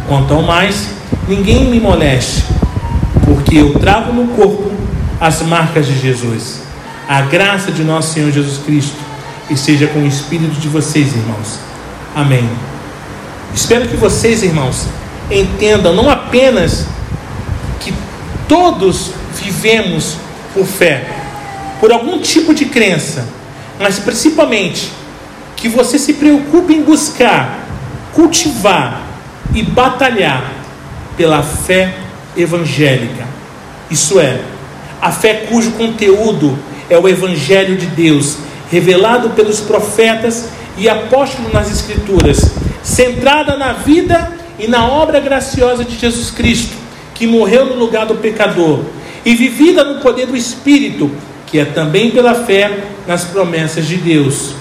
Quanto 0.06 0.34
ao 0.34 0.42
mais, 0.42 0.88
ninguém 1.26 1.64
me 1.70 1.80
moleste, 1.80 2.44
porque 3.24 3.56
eu 3.56 3.72
trago 3.78 4.12
no 4.12 4.26
corpo 4.34 4.75
as 5.20 5.42
marcas 5.42 5.86
de 5.86 5.98
Jesus. 5.98 6.62
A 7.08 7.22
graça 7.22 7.70
de 7.70 7.84
nosso 7.84 8.14
Senhor 8.14 8.30
Jesus 8.30 8.58
Cristo 8.58 8.96
esteja 9.48 9.86
com 9.86 10.00
o 10.00 10.06
espírito 10.06 10.58
de 10.60 10.68
vocês, 10.68 11.14
irmãos. 11.14 11.58
Amém. 12.14 12.48
Espero 13.54 13.88
que 13.88 13.96
vocês, 13.96 14.42
irmãos, 14.42 14.86
entendam 15.30 15.94
não 15.94 16.10
apenas 16.10 16.86
que 17.80 17.94
todos 18.48 19.12
vivemos 19.34 20.16
por 20.52 20.66
fé, 20.66 21.04
por 21.80 21.92
algum 21.92 22.18
tipo 22.20 22.54
de 22.54 22.66
crença, 22.66 23.26
mas 23.78 23.98
principalmente 23.98 24.90
que 25.54 25.68
você 25.68 25.98
se 25.98 26.14
preocupe 26.14 26.74
em 26.74 26.82
buscar, 26.82 27.66
cultivar 28.12 29.02
e 29.54 29.62
batalhar 29.62 30.52
pela 31.16 31.42
fé 31.42 31.94
evangélica. 32.36 33.26
Isso 33.90 34.20
é, 34.20 34.40
a 35.00 35.12
fé 35.12 35.46
cujo 35.48 35.72
conteúdo 35.72 36.58
é 36.88 36.98
o 36.98 37.08
Evangelho 37.08 37.76
de 37.76 37.86
Deus, 37.86 38.38
revelado 38.70 39.30
pelos 39.30 39.60
profetas 39.60 40.48
e 40.76 40.88
apóstolos 40.88 41.52
nas 41.52 41.70
Escrituras, 41.70 42.52
centrada 42.82 43.56
na 43.56 43.72
vida 43.72 44.32
e 44.58 44.66
na 44.66 44.88
obra 44.88 45.20
graciosa 45.20 45.84
de 45.84 45.96
Jesus 45.96 46.30
Cristo, 46.30 46.74
que 47.14 47.26
morreu 47.26 47.66
no 47.66 47.76
lugar 47.76 48.06
do 48.06 48.16
pecador, 48.16 48.80
e 49.24 49.34
vivida 49.34 49.84
no 49.84 50.00
poder 50.00 50.26
do 50.26 50.36
Espírito, 50.36 51.10
que 51.46 51.58
é 51.58 51.64
também 51.64 52.10
pela 52.10 52.34
fé 52.34 52.84
nas 53.06 53.24
promessas 53.24 53.86
de 53.86 53.96
Deus. 53.96 54.54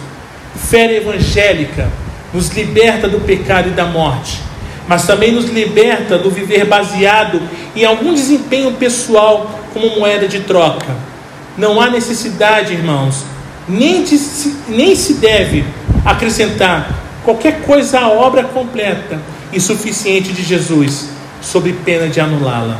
Fé 0.55 0.95
evangélica 0.95 1.89
nos 2.33 2.49
liberta 2.49 3.07
do 3.07 3.19
pecado 3.21 3.69
e 3.69 3.71
da 3.71 3.85
morte, 3.85 4.39
mas 4.87 5.05
também 5.05 5.31
nos 5.31 5.45
liberta 5.45 6.17
do 6.17 6.29
viver 6.29 6.65
baseado 6.65 7.41
em 7.75 7.83
algum 7.83 8.13
desempenho 8.13 8.71
pessoal 8.73 9.59
como 9.73 9.99
moeda 9.99 10.27
de 10.27 10.41
troca. 10.41 10.95
Não 11.57 11.81
há 11.81 11.89
necessidade, 11.89 12.73
irmãos, 12.73 13.23
nem, 13.67 14.03
de, 14.03 14.19
nem 14.67 14.95
se 14.95 15.15
deve 15.15 15.65
acrescentar 16.05 17.03
qualquer 17.23 17.61
coisa 17.61 17.99
à 17.99 18.09
obra 18.09 18.43
completa 18.43 19.19
e 19.51 19.59
suficiente 19.59 20.31
de 20.31 20.43
Jesus, 20.43 21.09
sob 21.41 21.71
pena 21.83 22.07
de 22.07 22.19
anulá-la. 22.19 22.79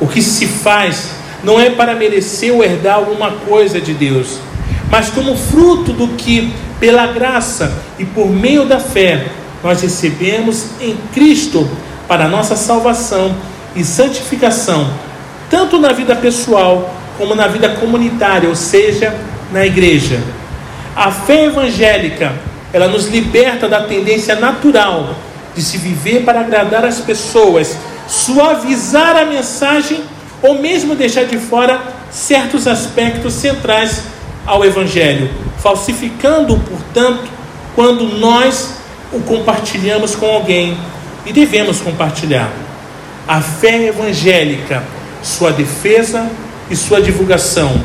O 0.00 0.06
que 0.06 0.22
se 0.22 0.46
faz 0.46 1.10
não 1.44 1.60
é 1.60 1.70
para 1.70 1.94
merecer 1.94 2.52
ou 2.52 2.64
herdar 2.64 2.96
alguma 2.96 3.30
coisa 3.30 3.80
de 3.80 3.94
Deus, 3.94 4.40
mas 4.90 5.10
como 5.10 5.36
fruto 5.36 5.92
do 5.92 6.08
que, 6.08 6.52
pela 6.80 7.06
graça 7.06 7.72
e 7.98 8.04
por 8.04 8.28
meio 8.28 8.64
da 8.64 8.80
fé, 8.80 9.26
nós 9.62 9.82
recebemos 9.82 10.66
em 10.80 10.96
Cristo 11.12 11.68
para 12.08 12.28
nossa 12.28 12.56
salvação 12.56 13.34
e 13.76 13.84
santificação, 13.84 14.90
tanto 15.48 15.78
na 15.78 15.92
vida 15.92 16.16
pessoal 16.16 16.94
como 17.16 17.34
na 17.34 17.46
vida 17.46 17.68
comunitária, 17.68 18.48
ou 18.48 18.56
seja, 18.56 19.14
na 19.52 19.64
igreja. 19.66 20.20
A 20.96 21.10
fé 21.10 21.44
evangélica, 21.44 22.32
ela 22.72 22.88
nos 22.88 23.06
liberta 23.06 23.68
da 23.68 23.82
tendência 23.82 24.34
natural 24.36 25.14
de 25.54 25.62
se 25.62 25.76
viver 25.76 26.24
para 26.24 26.40
agradar 26.40 26.84
as 26.84 27.00
pessoas, 27.00 27.76
suavizar 28.08 29.16
a 29.16 29.24
mensagem 29.24 30.02
ou 30.42 30.60
mesmo 30.60 30.94
deixar 30.94 31.24
de 31.24 31.38
fora 31.38 31.80
certos 32.10 32.66
aspectos 32.66 33.34
centrais 33.34 34.02
ao 34.46 34.64
Evangelho, 34.64 35.30
falsificando, 35.58 36.58
portanto, 36.58 37.28
quando 37.74 38.04
nós 38.18 38.79
o 39.12 39.20
compartilhamos 39.20 40.14
com 40.14 40.26
alguém 40.26 40.76
e 41.26 41.32
devemos 41.32 41.80
compartilhar. 41.80 42.50
A 43.26 43.40
fé 43.40 43.86
evangélica, 43.86 44.82
sua 45.22 45.52
defesa 45.52 46.28
e 46.70 46.76
sua 46.76 47.00
divulgação, 47.00 47.82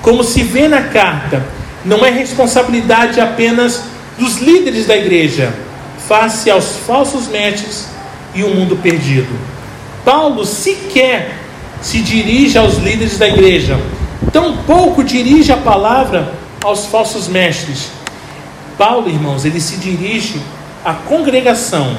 como 0.00 0.24
se 0.24 0.42
vê 0.42 0.68
na 0.68 0.82
carta, 0.82 1.44
não 1.84 2.04
é 2.04 2.10
responsabilidade 2.10 3.20
apenas 3.20 3.84
dos 4.18 4.38
líderes 4.38 4.86
da 4.86 4.96
igreja, 4.96 5.52
face 6.08 6.50
aos 6.50 6.76
falsos 6.86 7.28
mestres 7.28 7.88
e 8.34 8.42
o 8.42 8.48
mundo 8.48 8.76
perdido. 8.76 9.32
Paulo 10.04 10.44
sequer 10.44 11.38
se 11.80 12.00
dirige 12.00 12.58
aos 12.58 12.78
líderes 12.78 13.18
da 13.18 13.28
igreja, 13.28 13.78
tampouco 14.32 15.02
dirige 15.02 15.52
a 15.52 15.56
palavra 15.56 16.32
aos 16.62 16.86
falsos 16.86 17.28
mestres. 17.28 17.90
Paulo, 18.76 19.08
irmãos, 19.08 19.44
ele 19.44 19.60
se 19.60 19.76
dirige 19.76 20.40
à 20.84 20.94
congregação. 20.94 21.96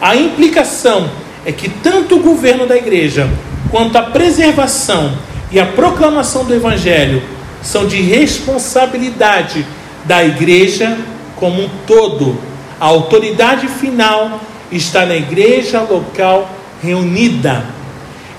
A 0.00 0.16
implicação 0.16 1.08
é 1.44 1.52
que 1.52 1.68
tanto 1.68 2.16
o 2.16 2.20
governo 2.20 2.66
da 2.66 2.76
igreja 2.76 3.28
quanto 3.70 3.96
a 3.96 4.02
preservação 4.02 5.12
e 5.50 5.58
a 5.58 5.66
proclamação 5.66 6.44
do 6.44 6.54
evangelho 6.54 7.22
são 7.62 7.86
de 7.86 8.00
responsabilidade 8.00 9.66
da 10.04 10.24
igreja 10.24 10.98
como 11.36 11.62
um 11.62 11.68
todo. 11.86 12.38
A 12.80 12.86
autoridade 12.86 13.68
final 13.68 14.40
está 14.70 15.06
na 15.06 15.16
igreja 15.16 15.80
local 15.80 16.50
reunida. 16.82 17.64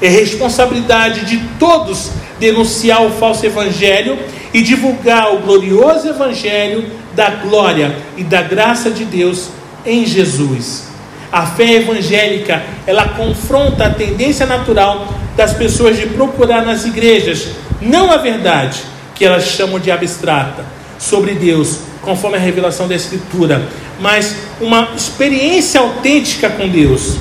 É 0.02 0.08
responsabilidade 0.08 1.26
de 1.26 1.38
todos 1.58 2.12
denunciar 2.40 3.06
o 3.06 3.12
falso 3.12 3.46
evangelho 3.46 4.18
e 4.54 4.62
divulgar 4.62 5.34
o 5.34 5.40
glorioso 5.40 6.10
evangelho 6.10 6.86
da 7.16 7.30
glória 7.30 7.96
e 8.18 8.24
da 8.24 8.42
graça 8.42 8.90
de 8.90 9.06
Deus 9.06 9.50
em 9.86 10.06
Jesus. 10.06 10.88
A 11.32 11.46
fé 11.46 11.74
evangélica, 11.74 12.62
ela 12.86 13.10
confronta 13.10 13.86
a 13.86 13.90
tendência 13.90 14.46
natural 14.46 15.14
das 15.36 15.54
pessoas 15.54 15.98
de 15.98 16.06
procurar 16.08 16.64
nas 16.64 16.86
igrejas 16.86 17.50
não 17.82 18.12
a 18.12 18.18
verdade, 18.18 18.80
que 19.14 19.26
elas 19.26 19.44
chamam 19.44 19.80
de 19.80 19.92
abstrata, 19.92 20.66
sobre 20.98 21.34
Deus, 21.34 21.80
conforme 22.02 22.38
a 22.38 22.40
revelação 22.40 22.88
da 22.88 22.96
Escritura, 22.96 23.62
mas 24.00 24.36
uma 24.62 24.90
experiência 24.96 25.82
autêntica 25.82 26.50
com 26.50 26.68
Deus. 26.68 27.18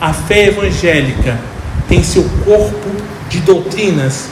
A 0.00 0.12
fé 0.12 0.46
evangélica 0.46 1.38
tem 1.88 2.02
seu 2.02 2.24
corpo 2.44 2.90
de 3.28 3.40
doutrinas 3.40 4.28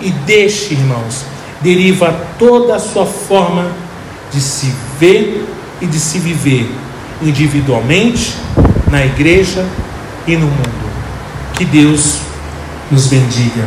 e 0.00 0.10
deste, 0.10 0.74
irmãos, 0.74 1.24
deriva 1.60 2.14
toda 2.38 2.74
a 2.74 2.78
sua 2.78 3.06
forma 3.06 3.70
de 4.32 4.40
se 4.40 4.72
ver 4.98 5.46
e 5.80 5.86
de 5.86 5.98
se 5.98 6.18
viver 6.18 6.70
individualmente 7.22 8.34
na 8.90 9.04
igreja 9.04 9.66
e 10.26 10.36
no 10.36 10.46
mundo. 10.46 10.92
Que 11.54 11.64
Deus 11.64 12.18
nos 12.90 13.06
bendiga. 13.06 13.66